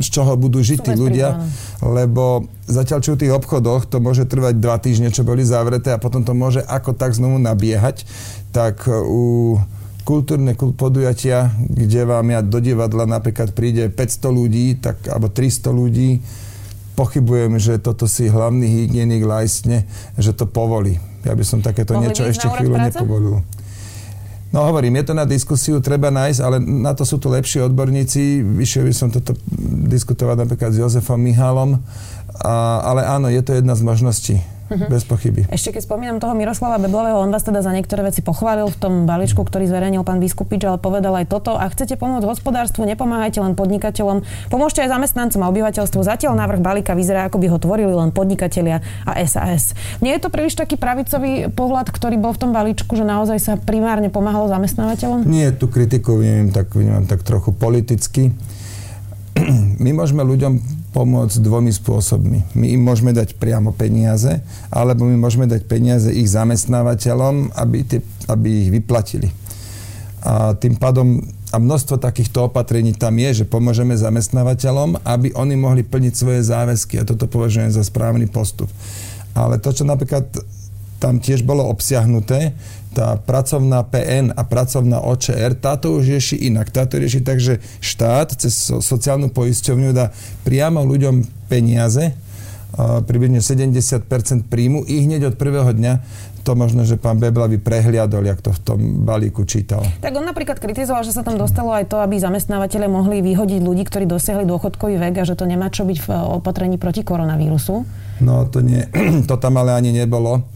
z 0.00 0.08
čoho 0.08 0.36
budú 0.36 0.60
žiť 0.60 0.78
tí 0.84 0.92
ľudia, 0.92 1.40
lebo 1.80 2.46
zatiaľ 2.68 2.98
čo 3.00 3.16
v 3.16 3.26
tých 3.26 3.36
obchodoch 3.36 3.88
to 3.88 3.98
môže 3.98 4.28
trvať 4.28 4.54
dva 4.60 4.76
týždne, 4.78 5.10
čo 5.10 5.26
boli 5.26 5.42
zavreté 5.42 5.92
a 5.92 6.02
potom 6.02 6.22
to 6.22 6.36
môže 6.36 6.60
ako 6.64 6.94
tak 6.94 7.16
znovu 7.16 7.40
nabiehať, 7.40 8.04
tak 8.52 8.84
u 8.88 9.58
kultúrne 10.02 10.54
podujatia, 10.54 11.54
kde 11.58 12.02
vám 12.06 12.26
ja 12.34 12.40
do 12.42 12.58
divadla 12.58 13.06
napríklad 13.06 13.54
príde 13.54 13.86
500 13.86 14.30
ľudí, 14.34 14.66
tak, 14.82 15.06
alebo 15.06 15.30
300 15.30 15.70
ľudí, 15.70 16.18
pochybujem, 16.98 17.56
že 17.56 17.78
toto 17.78 18.10
si 18.10 18.28
hlavný 18.28 18.66
hygienik 18.66 19.22
lajstne, 19.24 19.86
že 20.18 20.34
to 20.34 20.44
povolí. 20.44 21.11
Ja 21.22 21.34
by 21.38 21.44
som 21.46 21.58
takéto 21.62 21.94
Mohli 21.94 22.10
niečo 22.10 22.26
ešte 22.26 22.46
chvíľu 22.50 22.74
práce? 22.74 22.98
nepovolil. 22.98 23.36
No 24.52 24.68
hovorím, 24.68 25.00
je 25.00 25.08
to 25.08 25.14
na 25.16 25.24
diskusiu, 25.24 25.80
treba 25.80 26.12
nájsť, 26.12 26.40
ale 26.44 26.60
na 26.60 26.92
to 26.92 27.08
sú 27.08 27.16
tu 27.16 27.32
lepší 27.32 27.64
odborníci. 27.64 28.44
Vyšiel 28.44 28.84
by 28.84 28.92
som 28.92 29.08
toto 29.08 29.32
diskutovať 29.88 30.44
napríklad 30.44 30.76
s 30.76 30.80
Jozefom 30.82 31.16
Mihálom, 31.16 31.80
a, 32.44 32.84
ale 32.84 33.08
áno, 33.08 33.32
je 33.32 33.40
to 33.40 33.56
jedna 33.56 33.72
z 33.72 33.80
možností. 33.80 34.36
Uh-huh. 34.72 34.88
Bez 34.88 35.04
pochyby. 35.04 35.44
Ešte 35.52 35.76
keď 35.76 35.82
spomínam 35.84 36.16
toho 36.16 36.32
Miroslava 36.32 36.80
Beblového, 36.80 37.20
on 37.20 37.28
vás 37.28 37.44
teda 37.44 37.60
za 37.60 37.68
niektoré 37.76 38.08
veci 38.08 38.24
pochválil 38.24 38.72
v 38.72 38.76
tom 38.80 38.92
balíčku, 39.04 39.44
ktorý 39.44 39.68
zverejnil 39.68 40.00
pán 40.00 40.16
Vyskupič, 40.16 40.64
ale 40.64 40.80
povedal 40.80 41.12
aj 41.12 41.28
toto. 41.28 41.60
Ak 41.60 41.76
chcete 41.76 42.00
pomôcť 42.00 42.24
hospodárstvu, 42.24 42.88
nepomáhajte 42.88 43.44
len 43.44 43.52
podnikateľom, 43.52 44.24
pomôžte 44.48 44.80
aj 44.80 44.96
zamestnancom 44.96 45.44
a 45.44 45.50
obyvateľstvu. 45.52 46.00
Zatiaľ 46.00 46.32
návrh 46.40 46.64
balíka 46.64 46.96
vyzerá, 46.96 47.28
ako 47.28 47.36
by 47.36 47.46
ho 47.52 47.58
tvorili 47.60 47.92
len 47.92 48.10
podnikatelia 48.16 48.80
a 49.04 49.20
SAS. 49.28 49.76
Nie 50.00 50.16
je 50.16 50.24
to 50.24 50.32
príliš 50.32 50.56
taký 50.56 50.80
pravicový 50.80 51.52
pohľad, 51.52 51.92
ktorý 51.92 52.16
bol 52.16 52.32
v 52.32 52.40
tom 52.40 52.50
balíčku, 52.56 52.96
že 52.96 53.04
naozaj 53.04 53.38
sa 53.38 53.52
primárne 53.60 54.08
pomáhalo 54.08 54.48
zamestnávateľom? 54.48 55.28
Nie, 55.28 55.52
tú 55.52 55.68
kritiku 55.68 56.16
vnímam 56.16 56.48
tak, 56.48 56.72
vnímam 56.72 57.04
tak 57.04 57.20
trochu 57.20 57.52
politicky. 57.52 58.32
My 59.84 59.90
môžeme 59.92 60.24
ľuďom 60.24 60.81
pomôcť 60.92 61.40
dvomi 61.40 61.72
spôsobmi. 61.72 62.52
My 62.52 62.66
im 62.72 62.82
môžeme 62.84 63.16
dať 63.16 63.40
priamo 63.40 63.72
peniaze, 63.72 64.44
alebo 64.68 65.08
my 65.08 65.16
môžeme 65.16 65.48
dať 65.48 65.64
peniaze 65.64 66.12
ich 66.12 66.28
zamestnávateľom, 66.28 67.56
aby, 67.56 67.78
tie, 67.88 68.00
aby 68.28 68.68
ich 68.68 68.70
vyplatili. 68.70 69.32
A 70.22 70.54
tým 70.54 70.78
pádom 70.78 71.24
a 71.52 71.60
množstvo 71.60 72.00
takýchto 72.00 72.48
opatrení 72.48 72.96
tam 72.96 73.20
je, 73.20 73.44
že 73.44 73.50
pomôžeme 73.50 73.92
zamestnávateľom, 73.92 75.04
aby 75.04 75.36
oni 75.36 75.54
mohli 75.60 75.84
plniť 75.84 76.12
svoje 76.16 76.40
záväzky 76.48 76.96
a 76.96 77.04
toto 77.04 77.28
považujem 77.28 77.68
za 77.68 77.84
správny 77.84 78.24
postup. 78.24 78.72
Ale 79.36 79.60
to, 79.60 79.68
čo 79.72 79.84
napríklad 79.84 80.32
tam 81.02 81.18
tiež 81.18 81.42
bolo 81.42 81.66
obsiahnuté, 81.66 82.54
tá 82.94 83.18
pracovná 83.18 83.82
PN 83.82 84.30
a 84.38 84.46
pracovná 84.46 85.02
OČR, 85.02 85.58
táto 85.58 85.98
už 85.98 86.14
rieši 86.14 86.46
inak. 86.46 86.70
Táto 86.70 87.00
rieši 87.02 87.24
tak, 87.24 87.42
že 87.42 87.58
štát 87.82 88.38
cez 88.38 88.70
sociálnu 88.70 89.34
poisťovňu 89.34 89.90
dá 89.90 90.14
priamo 90.46 90.86
ľuďom 90.86 91.48
peniaze, 91.50 92.14
približne 92.78 93.42
70% 93.42 94.06
príjmu 94.46 94.86
i 94.86 95.04
hneď 95.04 95.34
od 95.34 95.36
prvého 95.36 95.74
dňa 95.74 95.94
to 96.42 96.58
možno, 96.58 96.82
že 96.82 96.98
pán 96.98 97.22
Bebla 97.22 97.46
by 97.46 97.58
prehliadol, 97.62 98.26
jak 98.26 98.42
to 98.42 98.50
v 98.50 98.60
tom 98.66 98.80
balíku 99.06 99.46
čítal. 99.46 99.86
Tak 100.02 100.10
on 100.10 100.26
napríklad 100.26 100.58
kritizoval, 100.58 101.06
že 101.06 101.14
sa 101.14 101.22
tam 101.22 101.38
dostalo 101.38 101.70
aj 101.70 101.86
to, 101.86 102.02
aby 102.02 102.18
zamestnávateľe 102.18 102.90
mohli 102.90 103.22
vyhodiť 103.22 103.62
ľudí, 103.62 103.86
ktorí 103.86 104.10
dosiahli 104.10 104.42
dôchodkový 104.50 104.98
vek 104.98 105.22
a 105.22 105.24
že 105.24 105.38
to 105.38 105.46
nemá 105.46 105.70
čo 105.70 105.86
byť 105.86 105.98
v 106.02 106.08
opatrení 106.42 106.82
proti 106.82 107.06
koronavírusu. 107.06 107.86
No 108.26 108.50
to, 108.50 108.58
nie, 108.58 108.82
to 109.30 109.38
tam 109.38 109.54
ale 109.62 109.78
ani 109.78 109.94
nebolo 109.94 110.50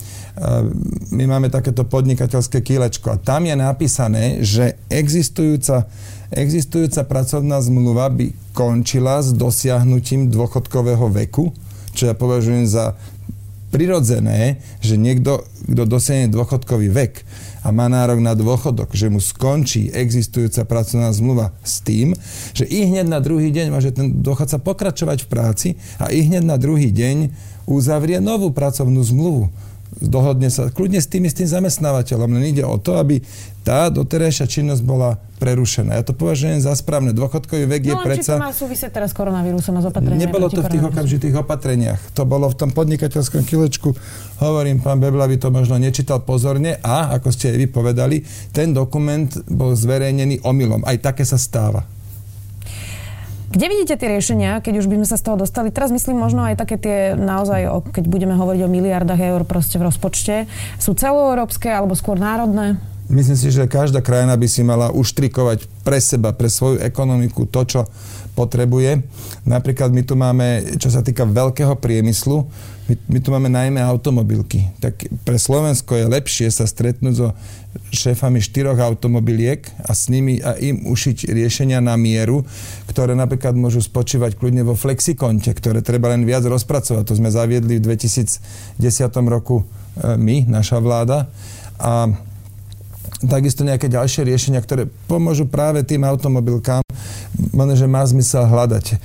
my 1.16 1.24
máme 1.24 1.48
takéto 1.48 1.88
podnikateľské 1.88 2.60
kýlečko 2.60 3.16
a 3.16 3.20
tam 3.20 3.48
je 3.48 3.56
napísané, 3.56 4.24
že 4.44 4.76
existujúca, 4.92 5.88
existujúca 6.28 7.08
pracovná 7.08 7.56
zmluva 7.64 8.12
by 8.12 8.36
končila 8.52 9.24
s 9.24 9.32
dosiahnutím 9.32 10.28
dôchodkového 10.28 11.08
veku, 11.08 11.56
čo 11.96 12.12
ja 12.12 12.14
považujem 12.14 12.68
za 12.68 12.92
prirodzené, 13.72 14.60
že 14.84 15.00
niekto, 15.00 15.44
kto 15.66 15.82
dosiahne 15.88 16.28
dôchodkový 16.28 16.88
vek 16.92 17.24
a 17.66 17.74
má 17.74 17.90
nárok 17.90 18.22
na 18.22 18.36
dôchodok, 18.36 18.94
že 18.94 19.10
mu 19.10 19.18
skončí 19.18 19.90
existujúca 19.90 20.62
pracovná 20.68 21.10
zmluva 21.10 21.50
s 21.66 21.82
tým, 21.82 22.14
že 22.54 22.68
i 22.68 22.86
hneď 22.86 23.08
na 23.10 23.18
druhý 23.18 23.50
deň 23.50 23.66
môže 23.72 23.90
ten 23.90 24.22
dôchodca 24.22 24.62
pokračovať 24.62 25.26
v 25.26 25.30
práci 25.32 25.68
a 25.98 26.12
i 26.12 26.22
hneď 26.22 26.44
na 26.46 26.60
druhý 26.60 26.94
deň 26.94 27.32
uzavrie 27.66 28.22
novú 28.22 28.54
pracovnú 28.54 29.02
zmluvu 29.02 29.50
dohodne 30.00 30.52
sa 30.52 30.68
kľudne 30.68 31.00
s 31.00 31.08
tým 31.08 31.24
istým 31.24 31.48
zamestnávateľom. 31.48 32.28
Len 32.36 32.52
ide 32.52 32.64
o 32.64 32.76
to, 32.76 33.00
aby 33.00 33.24
tá 33.66 33.90
doterajšia 33.90 34.46
činnosť 34.46 34.82
bola 34.86 35.18
prerušená. 35.42 35.98
Ja 35.98 36.04
to 36.06 36.14
považujem 36.14 36.62
za 36.62 36.72
správne. 36.78 37.10
Dôchodkový 37.12 37.66
vek 37.66 37.82
no, 37.82 37.88
je 37.90 37.94
predsa... 38.04 38.36
či 38.36 38.40
to 38.40 38.46
má 38.46 38.54
súvisieť 38.54 38.90
teraz 38.94 39.10
s 39.10 39.16
koronavírusom 39.18 39.74
a 39.76 39.80
s 39.82 39.86
opatreniami? 39.90 40.22
Nebolo 40.22 40.46
to 40.48 40.62
v 40.62 40.70
tých 40.70 40.86
okamžitých 40.86 41.34
opatreniach. 41.42 42.00
To 42.14 42.22
bolo 42.24 42.46
v 42.48 42.56
tom 42.56 42.70
podnikateľskom 42.72 43.42
kilečku. 43.42 43.90
Hovorím, 44.40 44.80
pán 44.80 45.02
Bebla 45.02 45.26
by 45.26 45.36
to 45.40 45.48
možno 45.50 45.76
nečítal 45.80 46.22
pozorne 46.22 46.78
a, 46.80 47.16
ako 47.16 47.28
ste 47.34 47.52
aj 47.52 47.58
vy 47.58 47.66
povedali, 47.68 48.16
ten 48.54 48.70
dokument 48.70 49.28
bol 49.50 49.74
zverejnený 49.74 50.44
omylom. 50.46 50.86
Aj 50.86 50.96
také 51.00 51.26
sa 51.26 51.36
stáva. 51.36 51.95
Kde 53.56 53.72
vidíte 53.72 53.96
tie 53.96 54.12
riešenia, 54.12 54.60
keď 54.60 54.84
už 54.84 54.86
by 54.92 55.00
sme 55.00 55.08
sa 55.08 55.16
z 55.16 55.24
toho 55.24 55.40
dostali? 55.40 55.72
Teraz 55.72 55.88
myslím 55.88 56.20
možno 56.20 56.44
aj 56.44 56.60
také 56.60 56.76
tie 56.76 57.16
naozaj, 57.16 57.88
keď 57.88 58.04
budeme 58.04 58.36
hovoriť 58.36 58.60
o 58.60 58.68
miliardách 58.68 59.16
eur 59.16 59.48
proste 59.48 59.80
v 59.80 59.88
rozpočte, 59.88 60.44
sú 60.76 60.92
celoeurópske 60.92 61.72
alebo 61.72 61.96
skôr 61.96 62.20
národné? 62.20 62.76
Myslím 63.08 63.40
si, 63.40 63.48
že 63.48 63.64
každá 63.64 64.04
krajina 64.04 64.36
by 64.36 64.44
si 64.44 64.60
mala 64.60 64.92
uštrikovať 64.92 65.72
pre 65.88 65.96
seba, 66.04 66.36
pre 66.36 66.52
svoju 66.52 66.84
ekonomiku 66.84 67.48
to, 67.48 67.64
čo 67.64 67.80
potrebuje. 68.36 69.00
Napríklad 69.48 69.88
my 69.88 70.02
tu 70.04 70.20
máme, 70.20 70.76
čo 70.76 70.92
sa 70.92 71.00
týka 71.00 71.24
veľkého 71.24 71.80
priemyslu, 71.80 72.44
my, 72.86 72.94
my 73.10 73.18
tu 73.18 73.34
máme 73.34 73.50
najmä 73.50 73.82
automobilky. 73.82 74.70
Tak 74.78 75.10
pre 75.26 75.42
Slovensko 75.42 75.98
je 75.98 76.06
lepšie 76.06 76.54
sa 76.54 76.70
stretnúť 76.70 77.14
so 77.18 77.28
šéfami 77.90 78.38
štyroch 78.38 78.78
automobiliek 78.78 79.66
a 79.82 79.92
s 79.92 80.06
nimi 80.06 80.38
a 80.38 80.54
im 80.56 80.86
ušiť 80.86 81.26
riešenia 81.28 81.82
na 81.82 81.98
mieru, 81.98 82.46
ktoré 82.86 83.18
napríklad 83.18 83.58
môžu 83.58 83.82
spočívať 83.82 84.38
kľudne 84.38 84.62
vo 84.62 84.78
flexikonte, 84.78 85.50
ktoré 85.50 85.82
treba 85.82 86.14
len 86.14 86.22
viac 86.22 86.46
rozpracovať. 86.46 87.04
To 87.10 87.18
sme 87.18 87.28
zaviedli 87.28 87.82
v 87.82 87.84
2010 87.90 88.38
roku 89.26 89.60
e, 89.60 89.64
my, 90.14 90.46
naša 90.46 90.78
vláda. 90.78 91.26
A 91.82 92.14
takisto 93.26 93.66
nejaké 93.66 93.90
ďalšie 93.90 94.24
riešenia, 94.24 94.62
ktoré 94.62 94.86
pomôžu 95.10 95.50
práve 95.50 95.82
tým 95.82 96.06
automobilkám, 96.06 96.86
že 97.74 97.86
má 97.90 98.06
zmysel 98.06 98.46
hľadať. 98.46 98.84
E, 98.92 98.96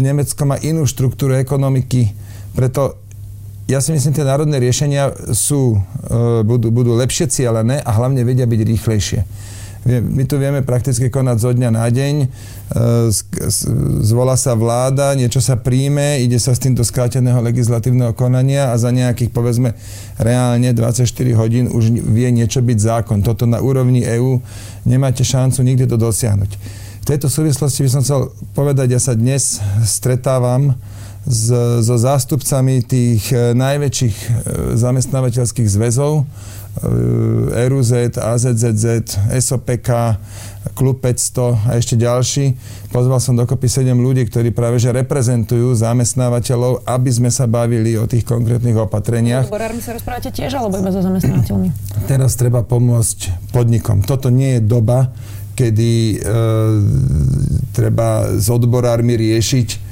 Nemecko 0.00 0.40
má 0.48 0.56
inú 0.64 0.88
štruktúru 0.88 1.36
ekonomiky, 1.36 2.16
preto 2.56 2.98
ja 3.70 3.78
si 3.78 3.94
myslím, 3.94 4.10
tie 4.10 4.26
národné 4.26 4.58
riešenia 4.58 5.30
sú, 5.30 5.78
e, 5.78 6.42
budú, 6.42 6.74
budú 6.74 6.98
lepšie 6.98 7.30
cielené 7.30 7.78
a 7.78 7.90
hlavne 7.94 8.26
vedia 8.26 8.44
byť 8.44 8.60
rýchlejšie. 8.66 9.20
My 9.88 10.28
tu 10.28 10.36
vieme 10.36 10.60
prakticky 10.60 11.08
konať 11.08 11.36
zo 11.40 11.50
dňa 11.56 11.70
na 11.72 11.88
deň, 11.88 12.14
e, 12.20 12.26
zvolá 14.04 14.36
sa 14.36 14.52
vláda, 14.52 15.16
niečo 15.16 15.40
sa 15.40 15.56
príjme, 15.56 16.20
ide 16.20 16.36
sa 16.36 16.52
s 16.52 16.60
tým 16.60 16.76
do 16.76 16.84
skráteného 16.84 17.40
legislatívneho 17.40 18.12
konania 18.12 18.74
a 18.74 18.76
za 18.76 18.92
nejakých, 18.92 19.32
povedzme, 19.32 19.72
reálne 20.20 20.76
24 20.76 21.08
hodín 21.32 21.72
už 21.72 21.96
vie 21.96 22.28
niečo 22.28 22.60
byť 22.60 22.76
zákon. 22.76 23.24
Toto 23.24 23.48
na 23.48 23.64
úrovni 23.64 24.04
EÚ 24.04 24.44
nemáte 24.84 25.24
šancu 25.24 25.64
nikdy 25.64 25.88
to 25.88 25.96
dosiahnuť. 25.96 26.50
V 27.00 27.04
tejto 27.08 27.32
súvislosti 27.32 27.80
by 27.80 27.90
som 27.90 28.02
chcel 28.04 28.20
povedať, 28.52 28.92
ja 28.92 29.00
sa 29.00 29.16
dnes 29.16 29.64
stretávam 29.80 30.76
s, 31.26 31.52
so 31.84 31.96
zástupcami 31.96 32.84
tých 32.84 33.32
e, 33.32 33.52
najväčších 33.52 34.16
e, 34.16 34.28
zamestnávateľských 34.76 35.68
zväzov, 35.68 36.24
RUZ, 37.50 37.90
e 37.92 38.08
AZZZ, 38.14 38.84
SOPK, 39.42 39.88
Klub 40.76 41.02
500 41.02 41.66
a 41.66 41.70
ešte 41.76 41.98
ďalší. 41.98 42.54
Pozval 42.94 43.18
som 43.18 43.34
dokopy 43.34 43.66
7 43.66 43.90
ľudí, 43.96 44.22
ktorí 44.28 44.54
práve 44.54 44.78
že 44.78 44.94
reprezentujú 44.94 45.74
zamestnávateľov, 45.74 46.86
aby 46.86 47.10
sme 47.10 47.28
sa 47.32 47.50
bavili 47.50 47.98
o 47.98 48.06
tých 48.06 48.22
konkrétnych 48.22 48.78
opatreniach. 48.78 49.50
Odborármi 49.50 49.82
sa 49.82 49.98
rozprávate 49.98 50.30
tiež, 50.30 50.56
alebo 50.56 50.78
iba 50.78 50.94
so 50.94 51.02
zamestnávateľmi? 51.02 51.68
Teraz 52.06 52.38
treba 52.38 52.62
pomôcť 52.62 53.50
podnikom. 53.50 54.06
Toto 54.06 54.30
nie 54.30 54.56
je 54.56 54.62
doba, 54.62 55.10
kedy 55.58 55.90
e, 55.90 56.16
treba 57.74 58.30
s 58.36 58.46
odborármi 58.46 59.18
riešiť 59.18 59.89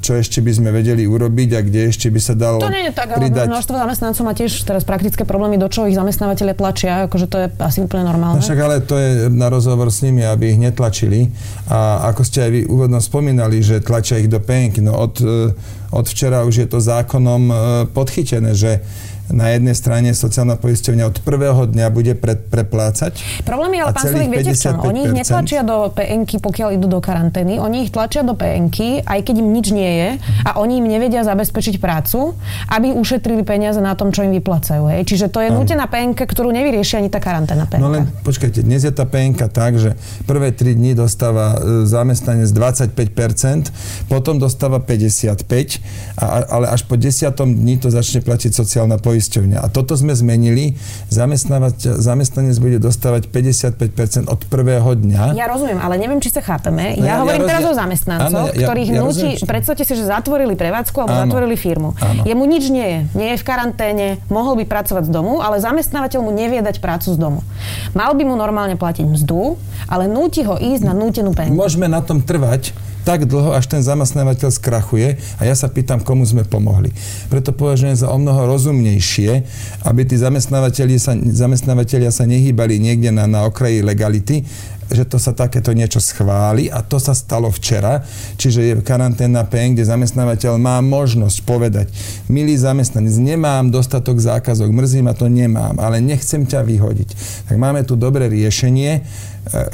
čo 0.00 0.18
ešte 0.18 0.42
by 0.42 0.52
sme 0.52 0.68
vedeli 0.70 1.06
urobiť 1.06 1.48
a 1.56 1.60
kde 1.62 1.80
ešte 1.88 2.10
by 2.10 2.20
sa 2.20 2.34
dalo 2.34 2.58
To 2.58 2.68
nie 2.68 2.90
je 2.90 2.92
tak, 2.92 3.14
pridať. 3.14 3.46
ale 3.46 3.54
množstvo 3.54 3.74
zamestnancov 3.78 4.22
má 4.26 4.34
tiež 4.34 4.52
teraz 4.62 4.82
praktické 4.82 5.22
problémy, 5.24 5.56
do 5.56 5.70
čoho 5.70 5.86
ich 5.86 5.96
zamestnávateľe 5.96 6.52
tlačia, 6.52 7.06
akože 7.06 7.26
to 7.26 7.36
je 7.40 7.46
asi 7.56 7.78
úplne 7.80 8.04
normálne. 8.04 8.38
No 8.38 8.44
však 8.44 8.60
ale 8.60 8.76
to 8.82 8.98
je 8.98 9.10
na 9.30 9.48
rozhovor 9.48 9.88
s 9.88 10.02
nimi, 10.02 10.20
aby 10.22 10.52
ich 10.52 10.60
netlačili. 10.60 11.30
A 11.70 12.10
ako 12.10 12.22
ste 12.22 12.44
aj 12.44 12.50
vy 12.50 12.60
úvodno 12.66 12.98
spomínali, 12.98 13.62
že 13.62 13.80
tlačia 13.80 14.18
ich 14.18 14.28
do 14.28 14.42
penky, 14.42 14.82
no 14.82 14.98
od, 14.98 15.16
e, 15.22 15.54
od 15.90 16.06
včera 16.06 16.42
už 16.42 16.54
je 16.62 16.68
to 16.68 16.78
zákonom 16.78 17.42
e, 17.48 17.54
podchytené, 17.90 18.52
že 18.52 18.82
na 19.30 19.54
jednej 19.54 19.74
strane 19.74 20.10
sociálna 20.12 20.58
poisťovňa 20.58 21.04
od 21.06 21.16
prvého 21.22 21.62
dňa 21.70 21.86
bude 21.90 22.12
pre, 22.18 22.34
preplácať. 22.36 23.42
Problém 23.46 23.78
je 23.78 23.80
ale, 23.82 23.92
pán 23.94 24.04
Sulik, 24.06 24.30
viete 24.30 24.54
čo? 24.54 24.74
Oni 24.76 25.06
ich 25.06 25.14
netlačia 25.14 25.62
do 25.62 25.90
PNK, 25.90 26.42
pokiaľ 26.42 26.68
idú 26.76 26.86
do 26.86 27.00
karantény. 27.02 27.58
Oni 27.62 27.86
ich 27.86 27.90
tlačia 27.94 28.26
do 28.26 28.34
PNK, 28.34 29.06
aj 29.06 29.20
keď 29.22 29.34
im 29.40 29.48
nič 29.54 29.66
nie 29.70 29.90
je 29.90 30.08
a 30.46 30.58
oni 30.58 30.82
im 30.82 30.86
nevedia 30.86 31.22
zabezpečiť 31.22 31.78
prácu, 31.78 32.34
aby 32.70 32.92
ušetrili 32.94 33.42
peniaze 33.46 33.78
na 33.78 33.94
tom, 33.94 34.10
čo 34.10 34.26
im 34.26 34.34
vyplacajú. 34.34 34.90
Hej. 34.90 35.06
Čiže 35.06 35.26
to 35.30 35.40
je 35.40 35.48
nutená 35.50 35.86
PNK, 35.86 36.18
ktorú 36.26 36.50
nevyrieši 36.50 37.00
ani 37.00 37.08
tá 37.08 37.22
karanténa 37.22 37.70
PNK. 37.70 37.82
No 37.82 37.90
len 37.90 38.04
počkajte, 38.26 38.60
dnes 38.66 38.82
je 38.84 38.92
tá 38.92 39.06
PNK 39.06 39.40
tak, 39.50 39.78
že 39.78 39.94
prvé 40.26 40.52
3 40.52 40.76
dní 40.76 40.92
dostáva 40.98 41.56
e, 41.56 41.86
zamestnanec 41.86 42.50
25%, 42.50 44.06
potom 44.10 44.36
dostáva 44.36 44.82
55%, 44.82 45.80
a, 46.18 46.44
ale 46.50 46.66
až 46.68 46.84
po 46.84 46.98
10. 46.98 47.30
dní 47.32 47.78
to 47.78 47.88
začne 47.88 48.20
platiť 48.20 48.52
sociálna 48.52 48.98
poisťovňa 48.98 49.19
poisťovňa. 49.20 49.58
A 49.60 49.68
toto 49.68 49.92
sme 50.00 50.16
zmenili. 50.16 50.80
Zamestnanec 51.12 52.56
bude 52.56 52.80
dostávať 52.80 53.28
55% 53.28 54.32
od 54.32 54.40
prvého 54.48 54.96
dňa. 54.96 55.36
Ja 55.36 55.44
rozumiem, 55.44 55.76
ale 55.76 56.00
neviem, 56.00 56.24
či 56.24 56.32
sa 56.32 56.40
chápeme. 56.40 56.96
No 56.96 57.04
ja, 57.04 57.12
ja 57.12 57.14
hovorím 57.20 57.44
ja 57.44 57.48
teraz 57.52 57.64
o 57.68 57.74
zamestnancoch, 57.76 58.32
áno, 58.32 58.56
ja, 58.56 58.64
ktorých 58.64 58.90
ja, 58.96 59.00
nutí, 59.04 59.30
ja 59.36 59.44
predstavte 59.44 59.84
si, 59.84 59.92
že 59.92 60.08
zatvorili 60.08 60.56
prevádzku 60.56 60.96
alebo 61.04 61.12
áno, 61.12 61.22
zatvorili 61.28 61.54
firmu. 61.60 61.92
Áno. 62.00 62.24
Jemu 62.24 62.44
nič 62.48 62.64
nie 62.72 62.86
je. 62.88 63.00
Nie 63.12 63.28
je 63.36 63.38
v 63.38 63.44
karanténe, 63.44 64.06
mohol 64.32 64.56
by 64.56 64.64
pracovať 64.64 65.04
z 65.04 65.12
domu, 65.12 65.44
ale 65.44 65.60
zamestnávateľ 65.60 66.20
mu 66.24 66.32
nevie 66.32 66.64
dať 66.64 66.80
prácu 66.80 67.12
z 67.12 67.18
domu. 67.20 67.44
Mal 67.92 68.16
by 68.16 68.22
mu 68.24 68.40
normálne 68.40 68.80
platiť 68.80 69.04
mzdu, 69.04 69.60
ale 69.84 70.08
núti 70.08 70.40
ho 70.48 70.56
ísť 70.56 70.88
na 70.88 70.96
nútenú 70.96 71.36
penziu. 71.36 71.60
Môžeme 71.60 71.92
na 71.92 72.00
tom 72.00 72.24
trvať, 72.24 72.72
tak 73.10 73.26
dlho, 73.26 73.50
až 73.50 73.66
ten 73.66 73.82
zamestnávateľ 73.82 74.54
skrachuje 74.54 75.18
a 75.18 75.42
ja 75.42 75.58
sa 75.58 75.66
pýtam, 75.66 75.98
komu 75.98 76.22
sme 76.22 76.46
pomohli. 76.46 76.94
Preto 77.26 77.50
považujem 77.50 77.98
za 77.98 78.06
o 78.06 78.14
mnoho 78.14 78.46
rozumnejšie, 78.46 79.42
aby 79.82 80.06
tí 80.06 80.14
zamestnávateľia 80.14 80.98
sa, 81.02 81.18
zamestnávateľia 81.18 82.14
sa 82.14 82.22
nehýbali 82.30 82.78
niekde 82.78 83.10
na, 83.10 83.26
na 83.26 83.50
okraji 83.50 83.82
legality, 83.82 84.46
že 84.90 85.06
to 85.06 85.22
sa 85.22 85.30
takéto 85.30 85.70
niečo 85.70 86.02
schváli 86.02 86.66
a 86.66 86.82
to 86.82 86.98
sa 86.98 87.14
stalo 87.14 87.46
včera, 87.54 88.02
čiže 88.34 88.60
je 88.60 88.74
karanténna 88.82 89.46
PN, 89.46 89.78
kde 89.78 89.86
zamestnávateľ 89.86 90.58
má 90.58 90.82
možnosť 90.82 91.38
povedať, 91.46 91.86
milý 92.26 92.58
zamestnanec, 92.58 93.14
nemám 93.14 93.70
dostatok 93.70 94.18
zákazok, 94.18 94.66
mrzí 94.74 95.00
ma 95.06 95.14
to, 95.14 95.30
nemám, 95.30 95.78
ale 95.78 96.02
nechcem 96.02 96.42
ťa 96.42 96.66
vyhodiť. 96.66 97.08
Tak 97.46 97.56
máme 97.56 97.86
tu 97.86 97.94
dobré 97.94 98.26
riešenie, 98.26 98.90
e, 98.98 99.00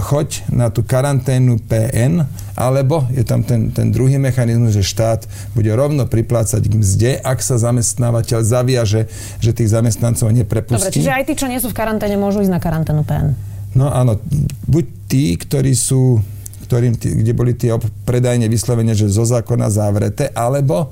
choď 0.05 0.53
na 0.53 0.69
tú 0.69 0.85
karanténnu 0.85 1.65
PN, 1.65 2.29
alebo 2.57 3.09
je 3.13 3.25
tam 3.25 3.41
ten, 3.41 3.73
ten 3.73 3.89
druhý 3.89 4.21
mechanizmus, 4.21 4.77
že 4.77 4.85
štát 4.85 5.25
bude 5.57 5.73
rovno 5.73 6.05
priplácať 6.05 6.61
k 6.61 6.75
mzde, 6.77 7.11
ak 7.25 7.41
sa 7.41 7.57
zamestnávateľ 7.57 8.41
zaviaže, 8.45 9.09
že 9.41 9.51
tých 9.57 9.73
zamestnancov 9.73 10.29
neprepustí. 10.33 10.77
Dobre, 10.77 10.97
čiže 11.01 11.13
aj 11.13 11.25
tí, 11.25 11.33
čo 11.37 11.49
nie 11.49 11.61
sú 11.61 11.73
v 11.73 11.77
karanténe, 11.77 12.21
môžu 12.21 12.45
ísť 12.45 12.53
na 12.53 12.61
karanténu 12.61 13.01
PN. 13.05 13.56
No 13.77 13.93
áno, 13.93 14.17
buď 14.65 14.85
tí, 15.05 15.37
ktorí 15.37 15.77
sú, 15.77 16.25
ktorým, 16.65 16.97
tí, 16.97 17.12
kde 17.12 17.33
boli 17.37 17.53
tie 17.53 17.77
predajne 18.09 18.49
vyslovene, 18.49 18.97
že 18.97 19.12
zo 19.12 19.29
zákona 19.29 19.69
zavreté, 19.69 20.33
alebo 20.33 20.91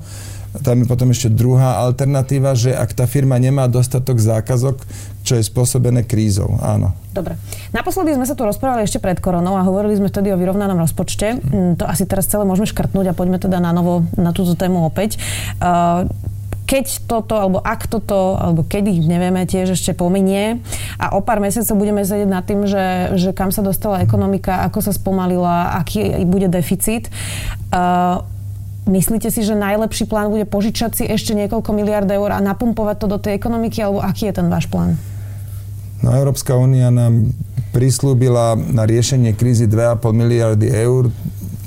tam 0.63 0.79
je 0.79 0.87
potom 0.87 1.11
ešte 1.11 1.27
druhá 1.27 1.83
alternatíva, 1.83 2.55
že 2.55 2.71
ak 2.71 2.95
tá 2.95 3.03
firma 3.09 3.35
nemá 3.35 3.67
dostatok 3.67 4.21
zákazok, 4.21 4.79
čo 5.25 5.35
je 5.35 5.43
spôsobené 5.43 6.07
krízou. 6.07 6.55
Áno. 6.61 6.95
Dobre. 7.11 7.35
Naposledy 7.75 8.15
sme 8.15 8.23
sa 8.29 8.37
tu 8.37 8.47
rozprávali 8.47 8.87
ešte 8.87 9.01
pred 9.03 9.19
koronou 9.19 9.57
a 9.59 9.67
hovorili 9.67 9.97
sme 9.97 10.07
vtedy 10.07 10.31
o 10.31 10.39
vyrovnanom 10.39 10.79
rozpočte. 10.79 11.41
Mm, 11.41 11.81
to 11.81 11.83
asi 11.83 12.07
teraz 12.07 12.29
celé 12.29 12.47
môžeme 12.47 12.69
škrtnúť 12.69 13.11
a 13.11 13.17
poďme 13.17 13.41
teda 13.41 13.59
na 13.59 13.75
novo 13.75 14.07
na 14.15 14.31
túto 14.31 14.55
tému 14.55 14.87
opäť. 14.87 15.19
Keď 16.65 17.05
toto, 17.05 17.37
alebo 17.37 17.61
ak 17.61 17.85
toto, 17.85 18.37
alebo 18.41 18.65
kedy, 18.65 19.05
nevieme, 19.05 19.45
tiež 19.45 19.77
ešte 19.77 19.93
pominie 19.93 20.59
a 20.97 21.13
o 21.13 21.21
pár 21.21 21.37
mesiacov 21.37 21.77
budeme 21.77 22.01
sedieť 22.01 22.29
nad 22.29 22.41
tým, 22.41 22.65
že, 22.65 23.13
že 23.13 23.29
kam 23.37 23.53
sa 23.53 23.61
dostala 23.61 24.01
ekonomika, 24.01 24.65
ako 24.65 24.81
sa 24.81 24.91
spomalila, 24.91 25.77
aký 25.77 26.25
bude 26.25 26.49
deficit. 26.49 27.13
Uh, 27.69 28.25
Myslíte 28.85 29.33
si, 29.33 29.41
že 29.41 29.57
najlepší 29.57 30.05
plán 30.05 30.29
bude 30.29 30.45
požičať 30.45 30.91
si 30.93 31.03
ešte 31.09 31.33
niekoľko 31.33 31.73
miliard 31.73 32.05
eur 32.05 32.29
a 32.29 32.37
napumpovať 32.37 33.01
to 33.01 33.07
do 33.09 33.17
tej 33.17 33.33
ekonomiky, 33.33 33.81
alebo 33.81 33.97
aký 33.97 34.29
je 34.29 34.37
ten 34.37 34.45
váš 34.45 34.69
plán? 34.69 34.93
No, 36.05 36.13
Európska 36.13 36.53
únia 36.53 36.93
nám 36.93 37.33
prislúbila 37.73 38.53
na 38.53 38.85
riešenie 38.85 39.33
krízy 39.33 39.65
2,5 39.65 40.05
miliardy 40.13 40.69
eur 40.69 41.09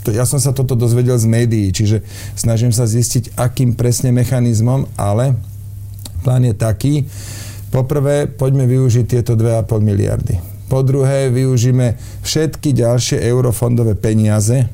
to, 0.09 0.16
ja 0.16 0.25
som 0.25 0.40
sa 0.40 0.57
toto 0.57 0.73
dozvedel 0.73 1.21
z 1.21 1.29
médií, 1.29 1.68
čiže 1.68 2.01
snažím 2.33 2.73
sa 2.73 2.88
zistiť, 2.88 3.37
akým 3.37 3.77
presne 3.77 4.09
mechanizmom, 4.09 4.88
ale 4.97 5.37
Plán 6.25 6.49
je 6.49 6.57
taký, 6.57 7.05
poprvé 7.68 8.25
poďme 8.25 8.64
využiť 8.64 9.05
tieto 9.05 9.37
2,5 9.37 9.68
miliardy. 9.85 10.40
Po 10.73 10.81
druhé, 10.81 11.29
využíme 11.29 12.01
všetky 12.25 12.73
ďalšie 12.73 13.21
eurofondové 13.21 13.97
peniaze 14.01 14.68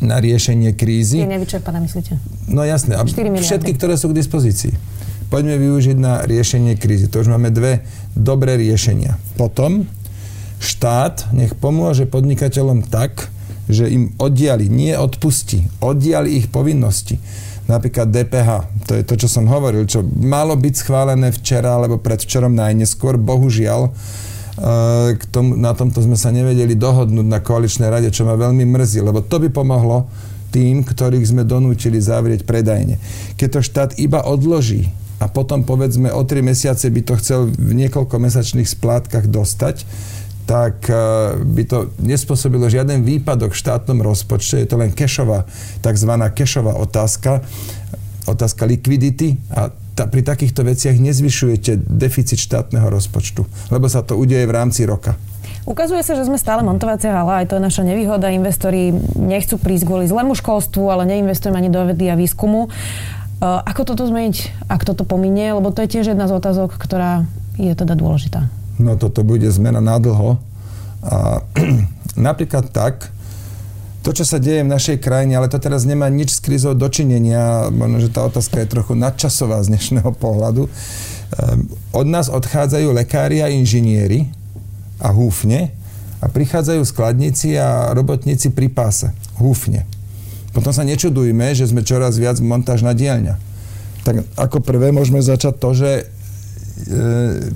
na 0.00 0.20
riešenie 0.20 0.72
krízy. 0.76 1.20
Je 1.20 1.28
nevyčerpané, 1.28 1.80
myslíte? 1.84 2.16
No 2.48 2.64
jasné. 2.64 2.96
A 2.96 3.04
všetky, 3.04 3.76
ktoré 3.76 3.96
sú 3.96 4.12
k 4.12 4.20
dispozícii. 4.20 4.72
Poďme 5.28 5.60
využiť 5.60 5.96
na 5.96 6.24
riešenie 6.24 6.76
krízy. 6.76 7.08
To 7.12 7.24
už 7.24 7.32
máme 7.32 7.52
dve 7.52 7.84
dobré 8.12 8.60
riešenia. 8.60 9.16
Potom 9.40 9.88
štát 10.60 11.32
nech 11.32 11.56
pomôže 11.56 12.04
podnikateľom 12.08 12.84
tak, 12.88 13.32
že 13.66 13.90
im 13.90 14.14
oddiali, 14.18 14.70
nie 14.70 14.94
odpustí, 14.94 15.66
oddiali 15.82 16.38
ich 16.38 16.46
povinnosti. 16.50 17.18
Napríklad 17.66 18.14
DPH, 18.14 18.50
to 18.86 18.94
je 18.94 19.02
to, 19.02 19.14
čo 19.18 19.26
som 19.26 19.50
hovoril, 19.50 19.90
čo 19.90 20.06
malo 20.06 20.54
byť 20.54 20.74
schválené 20.78 21.34
včera 21.34 21.74
alebo 21.74 21.98
predvčerom 21.98 22.54
najneskôr, 22.54 23.18
bohužiaľ, 23.18 23.90
k 25.12 25.22
tomu, 25.28 25.52
na 25.52 25.76
tomto 25.76 26.00
sme 26.00 26.16
sa 26.16 26.32
nevedeli 26.32 26.78
dohodnúť 26.78 27.26
na 27.28 27.44
koaličnej 27.44 27.92
rade, 27.92 28.08
čo 28.08 28.24
ma 28.24 28.40
veľmi 28.40 28.64
mrzí, 28.64 29.04
lebo 29.04 29.20
to 29.20 29.36
by 29.42 29.52
pomohlo 29.52 30.08
tým, 30.48 30.80
ktorých 30.80 31.28
sme 31.28 31.44
donútili 31.44 32.00
zavrieť 32.00 32.48
predajne. 32.48 32.96
Keď 33.36 33.48
to 33.52 33.60
štát 33.60 33.90
iba 34.00 34.24
odloží 34.24 34.88
a 35.20 35.28
potom 35.28 35.60
povedzme 35.60 36.08
o 36.08 36.24
3 36.24 36.40
mesiace 36.40 36.88
by 36.88 37.02
to 37.04 37.20
chcel 37.20 37.40
v 37.52 37.72
niekoľko 37.84 38.16
mesačných 38.16 38.64
splátkach 38.64 39.28
dostať, 39.28 39.84
tak 40.46 40.86
e, 40.86 40.94
by 41.42 41.62
to 41.66 41.90
nespôsobilo 41.98 42.70
žiaden 42.70 43.02
výpadok 43.02 43.52
v 43.52 43.60
štátnom 43.60 43.98
rozpočte. 43.98 44.62
Je 44.62 44.68
to 44.70 44.78
len 44.78 44.94
kešová, 44.94 45.44
tzv. 45.82 46.12
kešová 46.32 46.78
otázka, 46.78 47.42
otázka 48.30 48.62
likvidity 48.64 49.42
a 49.50 49.74
ta, 49.98 50.06
pri 50.06 50.22
takýchto 50.22 50.62
veciach 50.62 50.94
nezvyšujete 51.02 51.82
deficit 51.82 52.38
štátneho 52.38 52.86
rozpočtu, 52.86 53.42
lebo 53.74 53.90
sa 53.90 54.06
to 54.06 54.14
udeje 54.14 54.46
v 54.46 54.54
rámci 54.54 54.86
roka. 54.86 55.18
Ukazuje 55.66 55.98
sa, 56.06 56.14
že 56.14 56.30
sme 56.30 56.38
stále 56.38 56.62
montovacia 56.62 57.10
hala, 57.10 57.42
aj 57.42 57.50
to 57.50 57.58
je 57.58 57.66
naša 57.66 57.82
nevýhoda. 57.82 58.30
Investori 58.30 58.94
nechcú 59.18 59.58
prísť 59.58 59.82
kvôli 59.82 60.06
zlému 60.06 60.38
školstvu, 60.38 60.84
ale 60.86 61.10
neinvestujeme 61.10 61.58
ani 61.58 61.74
do 61.74 61.82
vedy 61.90 62.06
a 62.06 62.14
výskumu. 62.14 62.70
E, 62.70 62.70
ako 63.42 63.82
toto 63.82 64.06
zmeniť, 64.06 64.62
ak 64.70 64.86
toto 64.86 65.02
pominie? 65.02 65.50
Lebo 65.50 65.74
to 65.74 65.82
je 65.82 65.98
tiež 65.98 66.14
jedna 66.14 66.30
z 66.30 66.38
otázok, 66.38 66.78
ktorá 66.78 67.26
je 67.58 67.74
teda 67.74 67.98
dôležitá. 67.98 68.46
No 68.76 68.96
toto 69.00 69.24
bude 69.24 69.48
zmena 69.48 69.80
na 69.80 69.96
dlho. 69.96 70.36
A 71.06 71.40
napríklad 72.28 72.72
tak, 72.72 73.12
to, 74.06 74.14
čo 74.14 74.22
sa 74.22 74.38
deje 74.38 74.62
v 74.62 74.70
našej 74.70 75.02
krajine, 75.02 75.34
ale 75.34 75.50
to 75.50 75.58
teraz 75.58 75.82
nemá 75.82 76.06
nič 76.06 76.38
s 76.38 76.40
krizou 76.44 76.78
dočinenia, 76.78 77.74
možno, 77.74 77.98
že 77.98 78.14
tá 78.14 78.22
otázka 78.22 78.62
je 78.62 78.70
trochu 78.70 78.94
nadčasová 78.94 79.58
z 79.66 79.74
dnešného 79.74 80.14
pohľadu. 80.14 80.70
Ehm, 80.70 81.66
od 81.90 82.06
nás 82.06 82.30
odchádzajú 82.30 82.94
lekári 82.94 83.42
a 83.42 83.50
inžinieri 83.50 84.30
a 85.02 85.10
húfne 85.10 85.74
a 86.22 86.30
prichádzajú 86.30 86.86
skladníci 86.86 87.58
a 87.58 87.90
robotníci 87.98 88.54
pri 88.54 88.70
páse. 88.70 89.10
Húfne. 89.42 89.90
Potom 90.54 90.70
sa 90.70 90.86
nečudujme, 90.86 91.52
že 91.52 91.66
sme 91.66 91.82
čoraz 91.82 92.14
viac 92.16 92.38
montážna 92.38 92.94
dielňa. 92.94 93.36
Tak 94.06 94.22
ako 94.38 94.62
prvé 94.62 94.94
môžeme 94.94 95.18
začať 95.18 95.58
to, 95.58 95.70
že 95.74 95.90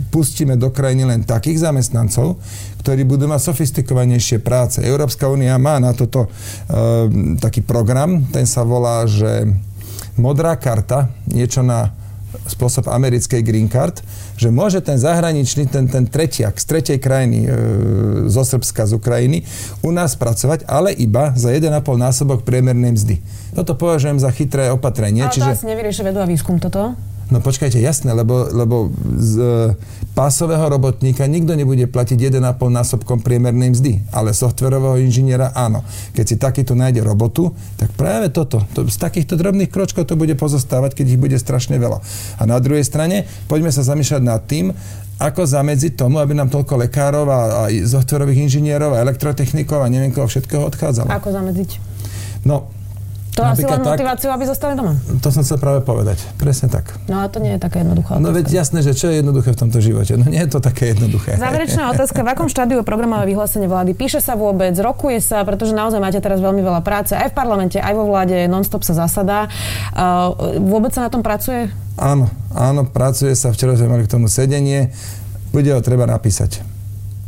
pustíme 0.08 0.56
do 0.56 0.72
krajiny 0.72 1.04
len 1.04 1.20
takých 1.22 1.68
zamestnancov, 1.68 2.40
ktorí 2.80 3.04
budú 3.04 3.28
mať 3.28 3.52
sofistikovanejšie 3.52 4.40
práce. 4.40 4.80
Európska 4.80 5.28
únia 5.28 5.60
má 5.60 5.76
na 5.76 5.92
toto 5.92 6.26
e, 6.26 6.28
taký 7.36 7.60
program, 7.60 8.24
ten 8.32 8.48
sa 8.48 8.64
volá, 8.64 9.04
že 9.04 9.44
modrá 10.16 10.56
karta, 10.56 11.12
niečo 11.28 11.60
na 11.60 11.92
spôsob 12.48 12.88
americkej 12.88 13.44
green 13.44 13.68
card, 13.68 14.00
že 14.40 14.48
môže 14.48 14.80
ten 14.80 14.96
zahraničný, 14.96 15.68
ten, 15.68 15.86
ten 15.86 16.08
tretiak 16.08 16.56
z 16.56 16.64
tretej 16.64 16.98
krajiny, 16.98 17.44
e, 17.44 17.48
zo 18.32 18.40
Srbska, 18.40 18.88
z 18.88 18.96
Ukrajiny, 18.96 19.44
u 19.84 19.92
nás 19.92 20.16
pracovať, 20.16 20.64
ale 20.64 20.96
iba 20.96 21.36
za 21.36 21.52
1,5 21.52 21.76
násobok 22.00 22.40
priemernej 22.48 22.96
mzdy. 22.96 23.16
Toto 23.52 23.76
považujem 23.76 24.16
za 24.16 24.32
chytré 24.32 24.72
opatrenie. 24.72 25.28
Ale 25.28 25.30
to 25.30 25.44
čiže... 25.44 25.52
asi 25.60 25.68
nevyrieši 25.68 26.02
vedu 26.08 26.24
a 26.24 26.26
výskum 26.26 26.56
toto? 26.56 26.96
No 27.30 27.38
počkajte, 27.38 27.78
jasné, 27.78 28.10
lebo, 28.10 28.50
lebo 28.50 28.90
z 29.18 29.34
e, 29.38 29.78
pásového 30.18 30.66
robotníka 30.66 31.30
nikto 31.30 31.54
nebude 31.54 31.86
platiť 31.86 32.18
1,5 32.18 32.42
násobkom 32.58 33.22
priemernej 33.22 33.70
mzdy, 33.70 33.92
ale 34.10 34.34
softverového 34.34 34.98
inžiniera 34.98 35.54
áno. 35.54 35.86
Keď 36.10 36.24
si 36.26 36.34
takýto 36.34 36.74
nájde 36.74 37.06
robotu, 37.06 37.54
tak 37.78 37.94
práve 37.94 38.34
toto, 38.34 38.66
to, 38.74 38.82
z 38.90 38.98
takýchto 38.98 39.38
drobných 39.38 39.70
kročkov 39.70 40.10
to 40.10 40.18
bude 40.18 40.34
pozostávať, 40.34 40.98
keď 40.98 41.06
ich 41.14 41.22
bude 41.22 41.38
strašne 41.38 41.78
veľa. 41.78 42.02
A 42.38 42.42
na 42.50 42.58
druhej 42.58 42.82
strane, 42.82 43.30
poďme 43.46 43.70
sa 43.70 43.86
zamýšľať 43.86 44.22
nad 44.26 44.42
tým, 44.50 44.74
ako 45.22 45.46
zamedziť 45.46 45.94
tomu, 45.94 46.18
aby 46.18 46.34
nám 46.34 46.50
toľko 46.50 46.82
lekárov 46.82 47.30
a, 47.30 47.40
a 47.40 47.62
softverových 47.70 48.50
inžinierov 48.50 48.98
a 48.98 49.06
elektrotechnikov 49.06 49.84
a 49.84 49.92
neviem 49.92 50.10
koho 50.10 50.26
všetkého 50.26 50.66
odchádzalo. 50.66 51.12
Ako 51.14 51.30
zamedziť? 51.30 51.70
No, 52.42 52.72
to 53.40 53.44
asi 53.48 53.64
len 53.64 53.80
motiváciu, 53.80 54.28
aby 54.28 54.44
zostali 54.44 54.76
doma. 54.76 54.92
To 55.24 55.28
som 55.32 55.40
chcel 55.40 55.56
práve 55.56 55.80
povedať. 55.80 56.20
Presne 56.36 56.68
tak. 56.68 56.92
No 57.08 57.24
a 57.24 57.32
to 57.32 57.40
nie 57.40 57.56
je 57.56 57.60
také 57.60 57.80
jednoduché. 57.80 58.20
No 58.20 58.28
veď 58.30 58.52
jasné, 58.52 58.84
že 58.84 58.92
čo 58.92 59.08
je 59.08 59.24
jednoduché 59.24 59.56
v 59.56 59.58
tomto 59.64 59.80
živote? 59.80 60.20
No 60.20 60.28
nie 60.28 60.44
je 60.44 60.50
to 60.52 60.60
také 60.60 60.92
jednoduché. 60.92 61.40
Záverečná 61.40 61.88
otázka. 61.96 62.20
V 62.20 62.28
akom 62.28 62.48
štádiu 62.52 62.80
je 62.80 62.86
programové 62.86 63.24
vyhlásenie 63.32 63.64
vlády? 63.64 63.96
Píše 63.96 64.20
sa 64.20 64.36
vôbec, 64.36 64.76
rokuje 64.76 65.24
sa, 65.24 65.40
pretože 65.48 65.72
naozaj 65.72 65.98
máte 65.98 66.20
teraz 66.20 66.38
veľmi 66.38 66.60
veľa 66.60 66.84
práce. 66.84 67.16
Aj 67.16 67.32
v 67.32 67.34
parlamente, 67.34 67.80
aj 67.80 67.94
vo 67.96 68.04
vláde, 68.04 68.36
nonstop 68.46 68.84
sa 68.84 68.92
zasadá. 68.92 69.48
Vôbec 70.60 70.92
sa 70.92 71.08
na 71.08 71.10
tom 71.10 71.24
pracuje? 71.24 71.72
Áno, 71.96 72.28
áno, 72.52 72.84
pracuje 72.84 73.32
sa. 73.32 73.52
Včera 73.56 73.72
sme 73.76 73.88
mali 73.96 74.04
k 74.04 74.12
tomu 74.12 74.28
sedenie. 74.28 74.92
Bude 75.50 75.72
ho 75.72 75.80
treba 75.80 76.04
napísať. 76.06 76.62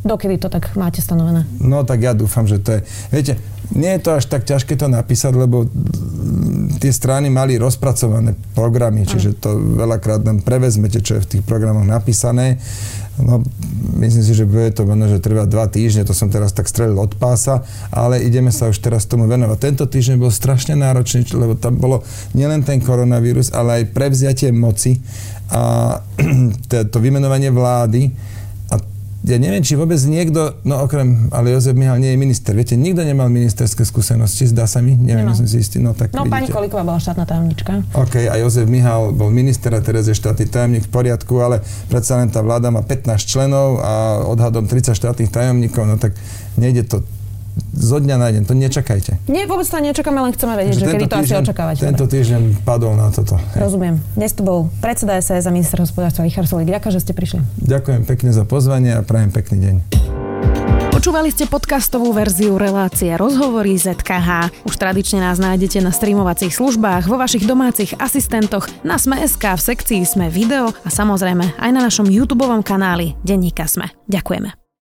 Dokedy 0.02 0.34
to 0.34 0.50
tak 0.50 0.74
máte 0.74 0.98
stanovené? 0.98 1.46
No 1.62 1.86
tak 1.86 2.02
ja 2.02 2.10
dúfam, 2.10 2.42
že 2.42 2.58
to 2.58 2.74
je... 2.74 2.80
Viete, 3.14 3.38
nie 3.72 3.90
je 3.96 4.00
to 4.04 4.10
až 4.16 4.24
tak 4.28 4.44
ťažké 4.44 4.76
to 4.76 4.88
napísať, 4.88 5.32
lebo 5.32 5.64
tie 6.82 6.90
strany 6.90 7.30
mali 7.30 7.56
rozpracované 7.56 8.34
programy, 8.58 9.06
čiže 9.06 9.38
to 9.38 9.54
veľakrát 9.54 10.26
nám 10.26 10.42
prevezmete, 10.42 10.98
čo 10.98 11.18
je 11.18 11.24
v 11.24 11.30
tých 11.38 11.42
programoch 11.46 11.86
napísané. 11.86 12.58
No, 13.20 13.44
myslím 14.00 14.24
si, 14.24 14.32
že 14.32 14.48
bude 14.48 14.72
to 14.72 14.88
možno, 14.88 15.06
že 15.06 15.20
trvá 15.20 15.44
dva 15.44 15.68
týždne, 15.68 16.02
to 16.02 16.16
som 16.16 16.32
teraz 16.32 16.56
tak 16.56 16.66
strelil 16.66 16.96
od 16.96 17.12
pása, 17.20 17.60
ale 17.92 18.24
ideme 18.24 18.48
sa 18.48 18.72
už 18.72 18.80
teraz 18.80 19.04
tomu 19.04 19.28
venovať. 19.28 19.58
Tento 19.60 19.84
týždeň 19.84 20.16
bol 20.16 20.32
strašne 20.32 20.74
náročný, 20.74 21.28
lebo 21.36 21.54
tam 21.54 21.76
bolo 21.76 22.00
nielen 22.32 22.64
ten 22.64 22.80
koronavírus, 22.80 23.52
ale 23.52 23.84
aj 23.84 23.92
prevziatie 23.92 24.48
moci 24.50 24.98
a 25.52 26.00
to 26.92 26.98
vymenovanie 26.98 27.52
vlády 27.52 28.10
ja 29.22 29.38
neviem, 29.38 29.62
či 29.62 29.78
vôbec 29.78 30.02
niekto, 30.02 30.58
no 30.66 30.82
okrem, 30.82 31.30
ale 31.30 31.54
Jozef 31.54 31.78
Mihal 31.78 32.02
nie 32.02 32.10
je 32.10 32.18
minister. 32.18 32.58
Viete, 32.58 32.74
nikto 32.74 33.06
nemal 33.06 33.30
ministerské 33.30 33.86
skúsenosti, 33.86 34.50
zdá 34.50 34.66
sa 34.66 34.82
mi, 34.82 34.98
neviem, 34.98 35.30
som 35.30 35.46
si 35.46 35.62
istý. 35.62 35.78
No, 35.78 35.94
tak 35.94 36.10
no 36.10 36.26
vidíte. 36.26 36.34
pani 36.34 36.46
Koliková 36.50 36.82
bola 36.82 36.98
štátna 36.98 37.22
tajomnička. 37.22 37.86
OK, 37.94 38.26
a 38.26 38.34
Jozef 38.42 38.66
Mihal 38.66 39.14
bol 39.14 39.30
minister 39.30 39.70
a 39.72 39.80
teraz 39.80 40.10
je 40.10 40.18
štátny 40.18 40.50
tajomník 40.50 40.84
v 40.86 40.90
poriadku, 40.90 41.38
ale 41.38 41.62
predsa 41.86 42.18
len 42.18 42.34
tá 42.34 42.42
vláda 42.42 42.74
má 42.74 42.82
15 42.82 43.22
členov 43.22 43.78
a 43.78 44.26
odhadom 44.26 44.66
30 44.66 44.98
štátnych 44.98 45.30
tajomníkov, 45.30 45.86
no 45.86 46.02
tak 46.02 46.18
nejde 46.58 46.82
to 46.90 47.06
zo 47.72 47.98
dňa 47.98 48.16
na 48.16 48.28
deň, 48.30 48.42
to 48.46 48.54
nečakajte. 48.54 49.18
Nie, 49.26 49.48
vôbec 49.48 49.66
to 49.66 49.76
nečakáme, 49.80 50.20
len 50.22 50.32
chceme 50.32 50.54
vedieť, 50.54 50.76
že 50.80 50.86
kedy 50.86 51.06
to 51.08 51.16
týždeň, 51.18 51.24
asi 51.24 51.34
očakávať. 51.42 51.74
Tento 51.82 52.04
Dobre. 52.06 52.14
týždeň 52.20 52.42
padol 52.62 52.94
na 52.94 53.08
toto. 53.10 53.36
Rozumiem. 53.58 53.98
Dnes 54.14 54.32
tu 54.32 54.46
bol 54.46 54.70
predseda 54.78 55.18
SAS 55.18 55.48
a 55.48 55.52
minister 55.52 55.80
hospodárstva 55.80 56.24
Richard 56.24 56.48
Solik. 56.48 56.70
Ďakujem, 56.70 56.92
že 56.94 57.00
ste 57.02 57.12
prišli. 57.12 57.40
Ďakujem 57.64 58.02
pekne 58.06 58.30
za 58.30 58.44
pozvanie 58.46 58.94
a 58.96 59.00
prajem 59.02 59.30
pekný 59.34 59.58
deň. 59.58 59.76
Počúvali 60.92 61.34
ste 61.34 61.50
podcastovú 61.50 62.14
verziu 62.14 62.54
relácie 62.54 63.10
Rozhovory 63.18 63.74
ZKH. 63.74 64.54
Už 64.62 64.78
tradične 64.78 65.18
nás 65.18 65.42
nájdete 65.42 65.82
na 65.82 65.90
streamovacích 65.90 66.54
službách, 66.54 67.10
vo 67.10 67.18
vašich 67.18 67.42
domácich 67.42 67.98
asistentoch, 67.98 68.70
na 68.86 69.02
Sme.sk, 69.02 69.42
v 69.42 69.58
sekcii 69.58 70.06
Sme 70.06 70.30
video 70.30 70.70
a 70.70 70.88
samozrejme 70.94 71.58
aj 71.58 71.70
na 71.74 71.80
našom 71.82 72.06
YouTube 72.06 72.46
kanáli 72.62 73.18
Denníka 73.26 73.66
Sme. 73.66 73.90
Ďakujeme. 74.06 74.61